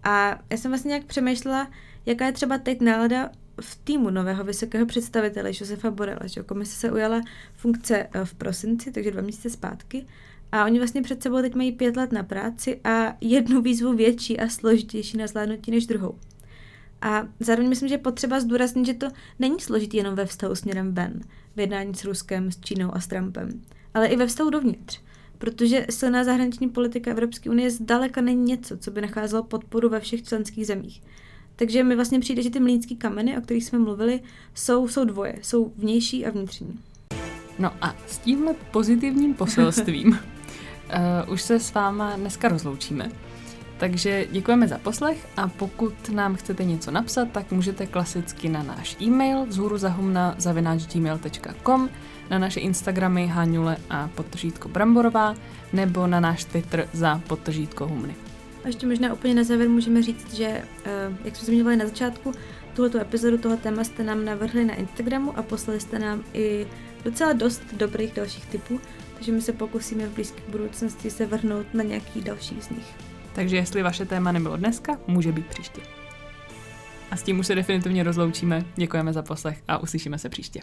A 0.03 0.39
já 0.51 0.57
jsem 0.57 0.71
vlastně 0.71 0.89
nějak 0.89 1.05
přemýšlela, 1.05 1.71
jaká 2.07 2.27
je 2.27 2.33
třeba 2.33 2.59
teď 2.59 2.81
nálada 2.81 3.31
v 3.61 3.77
týmu 3.85 4.11
nového 4.11 4.45
vysokého 4.45 4.87
představitele 4.87 5.51
Josefa 5.51 5.91
Borela, 5.91 6.27
že 6.27 6.43
komise 6.43 6.77
se 6.77 6.93
ujala 6.93 7.23
funkce 7.55 8.09
eh, 8.13 8.25
v 8.25 8.35
prosinci, 8.35 8.93
takže 8.93 9.11
dva 9.11 9.23
měsíce 9.23 9.51
zpátky. 9.51 10.07
A 10.53 10.65
oni 10.65 10.79
vlastně 10.79 11.03
před 11.03 11.23
sebou 11.23 11.41
teď 11.41 11.55
mají 11.55 11.73
pět 11.73 11.97
let 11.97 12.13
na 12.13 12.23
práci 12.23 12.81
a 12.85 13.17
jednu 13.21 13.63
výzvu 13.63 13.93
větší 13.93 14.41
a 14.41 14.49
složitější 14.49 15.17
na 15.17 15.27
zvládnutí 15.27 15.71
než 15.71 15.87
druhou. 15.87 16.19
A 17.03 17.23
zároveň 17.41 17.69
myslím, 17.69 17.89
že 17.89 17.95
je 17.95 17.99
potřeba 17.99 18.41
zdůraznit, 18.41 18.87
že 18.87 18.95
to 18.95 19.09
není 19.39 19.61
složitý 19.61 19.97
jenom 19.97 20.15
ve 20.15 20.27
vztahu 20.27 20.55
směrem 20.55 20.95
ven, 20.95 21.21
v 21.57 21.61
jednání 21.61 21.95
s 21.95 22.05
Ruskem, 22.05 22.53
s 22.53 22.61
Čínou 22.61 22.95
a 22.95 23.01
s 23.01 23.07
Trumpem, 23.07 23.63
ale 23.95 24.07
i 24.07 24.17
ve 24.17 24.27
vztahu 24.27 24.51
dovnitř. 24.51 25.01
Protože 25.39 25.87
silná 25.91 26.25
zahraniční 26.25 26.69
politika 26.69 27.11
Evropské 27.11 27.51
unie 27.51 27.71
zdaleka 27.71 28.21
není 28.21 28.43
něco, 28.45 28.77
co 28.77 28.91
by 28.91 29.01
nacházelo 29.01 29.43
podporu 29.43 29.89
ve 29.89 30.01
všech 30.01 30.23
členských 30.23 30.67
zemích. 30.67 31.03
Takže 31.57 31.85
mi 31.85 31.97
vlastně 31.97 32.21
přijde, 32.21 32.43
že 32.43 32.51
ty 32.51 32.61
mlínský 32.61 32.97
kameny, 32.97 33.39
o 33.39 33.41
kterých 33.41 33.65
jsme 33.65 33.79
mluvili, 33.79 34.21
jsou, 34.55 34.89
jsou 34.89 35.05
dvoje. 35.05 35.35
Jsou 35.43 35.73
vnější 35.77 36.27
a 36.27 36.31
vnitřní. 36.31 36.79
No 37.59 37.73
a 37.81 37.97
s 38.07 38.19
tímhle 38.19 38.55
pozitivním 38.71 39.35
poselstvím 39.39 40.09
uh, 40.09 41.33
už 41.33 41.43
se 41.43 41.61
s 41.61 41.75
váma 41.75 42.17
dneska 42.17 42.49
rozloučíme. 42.49 43.11
Takže 43.81 44.27
děkujeme 44.31 44.69
za 44.69 44.79
poslech 44.79 45.29
a 45.37 45.49
pokud 45.49 46.09
nám 46.09 46.37
chcete 46.37 46.65
něco 46.65 46.91
napsat, 46.91 47.29
tak 47.33 47.51
můžete 47.53 47.87
klasicky 47.87 48.49
na 48.49 48.63
náš 48.63 48.97
e-mail 49.03 49.47
vzhůru 49.47 49.79
zahumna 49.79 50.35
zavináčgmail.com, 50.39 51.91
na 52.31 52.39
naše 52.39 52.61
Instagramy 52.61 53.27
Háňule 53.27 53.77
a 53.91 54.09
podtržítko 54.15 54.69
Bramborová 54.69 55.35
nebo 55.73 56.07
na 56.07 56.21
náš 56.21 56.45
Twitter 56.45 56.89
za 56.93 57.21
podtržítko 57.29 57.87
Humny. 57.87 58.15
A 58.65 58.67
ještě 58.67 58.87
možná 58.87 59.13
úplně 59.13 59.35
na 59.35 59.45
závěr 59.45 59.69
můžeme 59.69 60.03
říct, 60.03 60.35
že, 60.35 60.63
eh, 60.85 61.13
jak 61.25 61.37
jsme 61.37 61.47
zmiňovali 61.47 61.77
na 61.77 61.87
začátku, 61.87 62.33
tuhleto 62.75 62.99
epizodu, 62.99 63.39
toho 63.39 63.57
téma 63.57 63.85
jste 63.85 64.03
nám 64.03 64.25
navrhli 64.25 64.65
na 64.65 64.75
Instagramu 64.75 65.39
a 65.39 65.43
poslali 65.43 65.81
jste 65.81 65.99
nám 65.99 66.23
i 66.35 66.67
docela 67.05 67.33
dost 67.33 67.63
dobrých 67.73 68.13
dalších 68.13 68.47
typů, 68.47 68.81
takže 69.15 69.33
my 69.33 69.43
se 69.43 69.53
pokusíme 69.53 70.07
v 70.07 70.15
blízké 70.15 70.43
budoucnosti 70.49 71.11
se 71.11 71.27
vrhnout 71.27 71.75
na 71.75 71.83
nějaký 71.83 72.21
další 72.21 72.57
z 72.61 72.71
nich. 72.71 73.10
Takže 73.33 73.57
jestli 73.57 73.83
vaše 73.83 74.07
téma 74.07 74.33
nebylo 74.33 74.57
dneska, 74.57 74.99
může 75.07 75.33
být 75.33 75.47
příště. 75.47 75.81
A 77.11 77.17
s 77.17 77.23
tím 77.23 77.39
už 77.39 77.47
se 77.47 77.55
definitivně 77.55 78.03
rozloučíme. 78.03 78.65
Děkujeme 78.77 79.13
za 79.13 79.23
poslech 79.23 79.63
a 79.69 79.79
uslyšíme 79.79 80.19
se 80.19 80.29
příště. 80.29 80.61